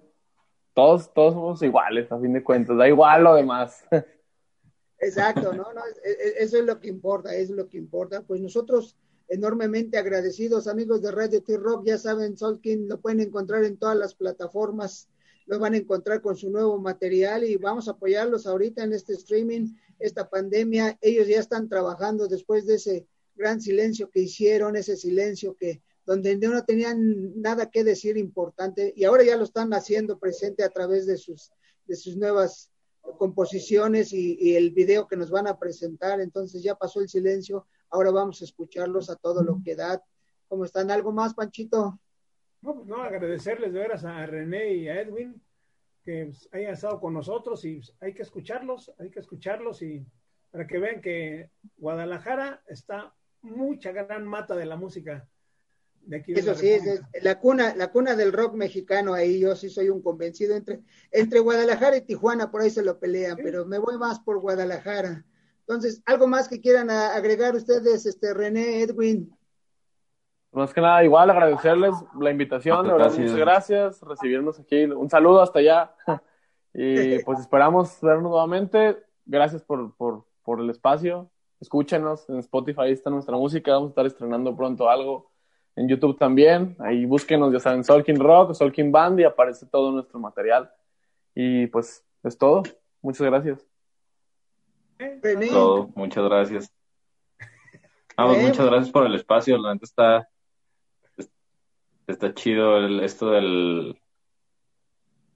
todos, 0.74 1.12
todos 1.14 1.32
somos 1.34 1.62
iguales, 1.62 2.10
a 2.12 2.20
fin 2.20 2.32
de 2.34 2.44
cuentas, 2.44 2.76
da 2.76 2.86
igual 2.86 3.24
lo 3.24 3.34
demás. 3.34 3.84
Exacto, 4.98 5.52
¿no? 5.54 5.72
no 5.72 5.84
es- 5.86 5.98
es- 6.04 6.34
eso 6.38 6.58
es 6.58 6.64
lo 6.64 6.78
que 6.80 6.88
importa, 6.88 7.34
es 7.34 7.50
lo 7.50 7.68
que 7.68 7.78
importa. 7.78 8.22
Pues 8.22 8.40
nosotros 8.40 8.96
enormemente 9.28 9.98
agradecidos, 9.98 10.68
amigos 10.68 11.02
de 11.02 11.10
Radio 11.10 11.42
T-Rock, 11.42 11.86
ya 11.86 11.98
saben, 11.98 12.36
Solkin 12.36 12.88
lo 12.88 13.00
pueden 13.00 13.20
encontrar 13.20 13.64
en 13.64 13.76
todas 13.76 13.96
las 13.96 14.14
plataformas, 14.14 15.08
lo 15.46 15.58
van 15.58 15.74
a 15.74 15.78
encontrar 15.78 16.20
con 16.20 16.36
su 16.36 16.50
nuevo 16.50 16.78
material 16.78 17.44
y 17.44 17.56
vamos 17.56 17.88
a 17.88 17.92
apoyarlos 17.92 18.46
ahorita 18.46 18.84
en 18.84 18.92
este 18.92 19.14
streaming, 19.14 19.74
esta 19.98 20.28
pandemia. 20.28 20.98
Ellos 21.00 21.28
ya 21.28 21.40
están 21.40 21.68
trabajando 21.68 22.26
después 22.28 22.66
de 22.66 22.74
ese 22.76 23.06
gran 23.34 23.60
silencio 23.60 24.10
que 24.10 24.20
hicieron, 24.20 24.76
ese 24.76 24.96
silencio 24.96 25.54
que 25.54 25.82
donde 26.04 26.36
no 26.36 26.64
tenían 26.64 27.40
nada 27.40 27.70
que 27.70 27.82
decir 27.82 28.16
importante 28.16 28.92
y 28.96 29.04
ahora 29.04 29.24
ya 29.24 29.36
lo 29.36 29.44
están 29.44 29.72
haciendo 29.74 30.18
presente 30.18 30.62
a 30.62 30.70
través 30.70 31.06
de 31.06 31.16
sus 31.16 31.50
de 31.86 31.96
sus 31.96 32.16
nuevas 32.16 32.70
composiciones 33.18 34.12
y, 34.12 34.36
y, 34.40 34.56
el 34.56 34.72
video 34.72 35.06
que 35.06 35.16
nos 35.16 35.30
van 35.30 35.46
a 35.46 35.58
presentar. 35.58 36.20
Entonces 36.20 36.62
ya 36.62 36.74
pasó 36.74 37.00
el 37.00 37.08
silencio, 37.08 37.66
ahora 37.90 38.10
vamos 38.10 38.40
a 38.42 38.44
escucharlos 38.44 39.10
a 39.10 39.16
todo 39.16 39.42
lo 39.42 39.60
que 39.64 39.76
da. 39.76 40.02
¿Cómo 40.48 40.64
están? 40.64 40.90
¿Algo 40.90 41.12
más, 41.12 41.34
Panchito? 41.34 41.98
No, 42.62 42.74
pues 42.74 42.86
no, 42.86 43.02
agradecerles 43.02 43.72
de 43.72 43.78
veras 43.80 44.04
a 44.04 44.24
René 44.26 44.74
y 44.74 44.88
a 44.88 45.00
Edwin 45.00 45.40
que 46.02 46.26
pues, 46.26 46.48
hayan 46.52 46.72
estado 46.72 47.00
con 47.00 47.12
nosotros 47.12 47.64
y 47.64 47.76
pues, 47.76 47.92
hay 48.00 48.14
que 48.14 48.22
escucharlos, 48.22 48.92
hay 48.98 49.10
que 49.10 49.20
escucharlos 49.20 49.82
y 49.82 50.06
para 50.50 50.66
que 50.66 50.78
vean 50.78 51.00
que 51.00 51.50
Guadalajara 51.76 52.62
está 52.66 53.12
mucha 53.42 53.92
gran 53.92 54.24
mata 54.26 54.54
de 54.54 54.66
la 54.66 54.76
música 54.76 55.28
de 56.02 56.16
aquí. 56.16 56.32
De 56.32 56.40
Eso 56.40 56.52
la 56.52 56.58
sí, 56.58 56.68
es, 56.68 56.86
es 56.86 57.24
la 57.24 57.38
cuna, 57.38 57.74
la 57.74 57.90
cuna 57.90 58.14
del 58.14 58.32
rock 58.32 58.54
mexicano 58.54 59.14
ahí, 59.14 59.40
yo 59.40 59.56
sí 59.56 59.68
soy 59.68 59.88
un 59.88 60.00
convencido 60.00 60.54
entre, 60.54 60.80
entre 61.10 61.40
Guadalajara 61.40 61.96
y 61.96 62.02
Tijuana, 62.02 62.50
por 62.50 62.62
ahí 62.62 62.70
se 62.70 62.82
lo 62.82 62.98
pelean, 62.98 63.36
sí. 63.36 63.42
pero 63.42 63.66
me 63.66 63.78
voy 63.78 63.98
más 63.98 64.20
por 64.20 64.38
Guadalajara. 64.38 65.24
Entonces, 65.66 66.02
¿algo 66.06 66.26
más 66.26 66.48
que 66.48 66.60
quieran 66.60 66.90
agregar 66.90 67.54
ustedes, 67.54 68.06
este 68.06 68.32
René, 68.32 68.82
Edwin? 68.82 69.36
Más 70.52 70.72
que 70.72 70.80
nada, 70.80 71.04
igual 71.04 71.28
agradecerles 71.28 71.94
la 72.18 72.30
invitación, 72.30 72.86
gracias. 72.86 73.18
muchas 73.18 73.36
gracias, 73.36 74.00
recibirnos 74.02 74.60
aquí, 74.60 74.84
un 74.84 75.10
saludo 75.10 75.42
hasta 75.42 75.58
allá. 75.58 75.94
Y 76.78 77.20
pues 77.20 77.40
esperamos 77.40 77.98
vernos 78.02 78.24
nuevamente, 78.24 79.02
gracias 79.24 79.62
por, 79.62 79.96
por, 79.96 80.26
por 80.42 80.60
el 80.60 80.68
espacio, 80.68 81.30
escúchenos, 81.58 82.28
en 82.28 82.36
Spotify 82.40 82.90
está 82.90 83.08
nuestra 83.08 83.34
música, 83.34 83.72
vamos 83.72 83.88
a 83.88 83.92
estar 83.92 84.04
estrenando 84.04 84.54
pronto 84.54 84.90
algo, 84.90 85.30
en 85.76 85.88
YouTube 85.88 86.18
también, 86.18 86.74
ahí 86.78 87.04
búsquenos, 87.04 87.52
ya 87.52 87.60
saben, 87.60 87.84
Solkin 87.84 88.18
Rock, 88.18 88.54
Solkin 88.54 88.90
Band 88.90 89.20
y 89.20 89.24
aparece 89.24 89.66
todo 89.66 89.92
nuestro 89.92 90.18
material. 90.18 90.70
Y 91.34 91.66
pues 91.66 92.02
es 92.22 92.36
todo, 92.36 92.62
muchas 93.02 93.26
gracias. 93.26 93.66
Todo, 95.50 95.90
muchas 95.94 96.24
gracias. 96.24 96.72
Ah, 98.16 98.26
pues 98.26 98.42
muchas 98.42 98.66
gracias 98.66 98.90
por 98.90 99.06
el 99.06 99.14
espacio, 99.14 99.58
la 99.58 99.74
neta 99.74 99.84
está 99.84 100.28
está 102.06 102.32
chido 102.34 102.78
el, 102.78 103.00
esto 103.00 103.30
del 103.32 104.00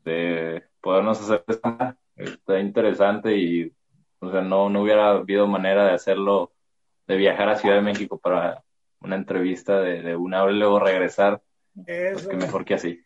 de 0.04 0.62
podernos 0.80 1.20
hacer 1.20 1.44
está 2.16 2.60
interesante 2.60 3.36
y 3.36 3.72
o 4.20 4.30
sea 4.30 4.40
no 4.40 4.70
no 4.70 4.82
hubiera 4.82 5.10
habido 5.10 5.48
manera 5.48 5.84
de 5.84 5.92
hacerlo 5.92 6.52
de 7.08 7.16
viajar 7.16 7.48
a 7.48 7.56
Ciudad 7.56 7.74
de 7.74 7.82
México 7.82 8.18
para 8.18 8.62
una 9.00 9.16
entrevista 9.16 9.80
de, 9.80 10.02
de 10.02 10.14
una 10.14 10.42
hora 10.42 10.52
y 10.52 10.58
luego 10.58 10.78
regresar. 10.78 11.42
Pues 11.74 12.28
que 12.28 12.36
mejor 12.36 12.64
que 12.64 12.74
así 12.74 13.00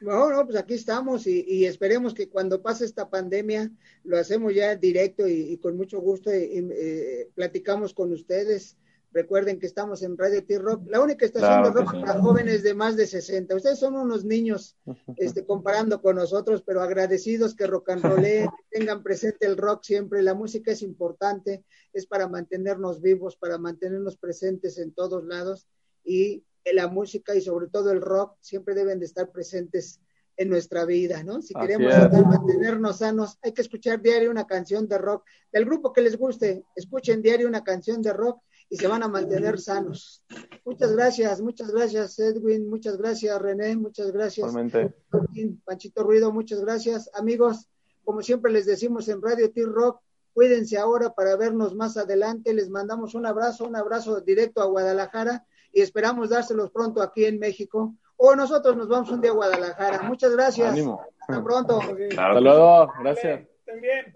no, 0.00 0.30
no, 0.30 0.44
pues 0.44 0.56
aquí 0.58 0.74
estamos 0.74 1.26
y, 1.26 1.44
y, 1.46 1.64
esperemos 1.64 2.14
que 2.14 2.28
cuando 2.28 2.62
pase 2.62 2.84
esta 2.84 3.08
pandemia 3.08 3.70
lo 4.04 4.18
hacemos 4.18 4.54
ya 4.54 4.76
directo 4.76 5.26
y, 5.26 5.52
y 5.52 5.56
con 5.58 5.76
mucho 5.76 6.00
gusto 6.00 6.34
y, 6.34 6.68
eh, 6.70 7.30
platicamos 7.34 7.94
con 7.94 8.12
ustedes. 8.12 8.76
Recuerden 9.12 9.58
que 9.58 9.66
estamos 9.66 10.02
en 10.02 10.18
Radio 10.18 10.44
T-Rock, 10.44 10.88
la 10.88 11.00
única 11.00 11.24
estación 11.24 11.62
claro 11.62 11.70
de 11.70 11.80
rock 11.80 11.92
sí. 11.92 12.00
para 12.00 12.20
jóvenes 12.20 12.62
de 12.62 12.74
más 12.74 12.96
de 12.96 13.06
60. 13.06 13.56
Ustedes 13.56 13.78
son 13.78 13.96
unos 13.96 14.26
niños 14.26 14.76
este, 15.16 15.46
comparando 15.46 16.02
con 16.02 16.16
nosotros, 16.16 16.62
pero 16.66 16.82
agradecidos 16.82 17.54
que 17.54 17.66
rock 17.66 17.90
and 17.90 18.02
roll, 18.02 18.22
tengan 18.70 19.02
presente 19.02 19.46
el 19.46 19.56
rock 19.56 19.84
siempre. 19.84 20.22
La 20.22 20.34
música 20.34 20.72
es 20.72 20.82
importante, 20.82 21.64
es 21.94 22.06
para 22.06 22.28
mantenernos 22.28 23.00
vivos, 23.00 23.36
para 23.36 23.56
mantenernos 23.56 24.18
presentes 24.18 24.76
en 24.76 24.92
todos 24.92 25.24
lados 25.24 25.66
y 26.04 26.44
la 26.72 26.88
música 26.88 27.34
y 27.34 27.40
sobre 27.40 27.68
todo 27.68 27.92
el 27.92 28.00
rock 28.00 28.36
siempre 28.40 28.74
deben 28.74 28.98
de 28.98 29.06
estar 29.06 29.30
presentes 29.30 30.00
en 30.36 30.50
nuestra 30.50 30.84
vida, 30.84 31.22
¿no? 31.22 31.40
Si 31.40 31.54
queremos 31.54 31.94
mantenernos 32.26 32.98
sanos, 32.98 33.38
hay 33.42 33.52
que 33.52 33.62
escuchar 33.62 34.02
diario 34.02 34.30
una 34.30 34.46
canción 34.46 34.86
de 34.86 34.98
rock. 34.98 35.24
Del 35.50 35.64
grupo 35.64 35.92
que 35.92 36.02
les 36.02 36.18
guste, 36.18 36.64
escuchen 36.74 37.22
diario 37.22 37.48
una 37.48 37.64
canción 37.64 38.02
de 38.02 38.12
rock 38.12 38.42
y 38.68 38.76
se 38.76 38.86
van 38.86 39.02
a 39.02 39.08
mantener 39.08 39.58
sanos. 39.58 40.22
Muchas 40.64 40.92
gracias, 40.92 41.40
muchas 41.40 41.70
gracias 41.70 42.18
Edwin, 42.18 42.68
muchas 42.68 42.96
gracias 42.98 43.40
René, 43.40 43.76
muchas 43.76 44.10
gracias 44.12 44.52
Martín, 44.52 45.62
Panchito 45.64 46.02
Ruido, 46.02 46.32
muchas 46.32 46.60
gracias. 46.60 47.08
Amigos, 47.14 47.68
como 48.04 48.22
siempre 48.22 48.52
les 48.52 48.66
decimos 48.66 49.08
en 49.08 49.22
Radio 49.22 49.50
T-Rock, 49.50 50.00
cuídense 50.34 50.76
ahora 50.76 51.14
para 51.14 51.36
vernos 51.36 51.74
más 51.74 51.96
adelante. 51.96 52.52
Les 52.52 52.68
mandamos 52.68 53.14
un 53.14 53.24
abrazo, 53.24 53.64
un 53.64 53.76
abrazo 53.76 54.20
directo 54.20 54.60
a 54.60 54.66
Guadalajara 54.66 55.46
y 55.76 55.82
esperamos 55.82 56.30
dárselos 56.30 56.70
pronto 56.70 57.02
aquí 57.02 57.26
en 57.26 57.38
México. 57.38 57.92
O 58.16 58.34
nosotros 58.34 58.74
nos 58.78 58.88
vamos 58.88 59.10
un 59.10 59.20
día 59.20 59.30
a 59.30 59.34
Guadalajara. 59.34 60.04
Muchas 60.04 60.34
gracias. 60.34 60.72
Ánimo. 60.72 61.02
Hasta 61.20 61.44
pronto. 61.44 61.80
Claro. 62.08 62.38
Hasta 62.38 62.40
luego. 62.40 62.92
Gracias. 63.00 63.46
También. 63.66 64.14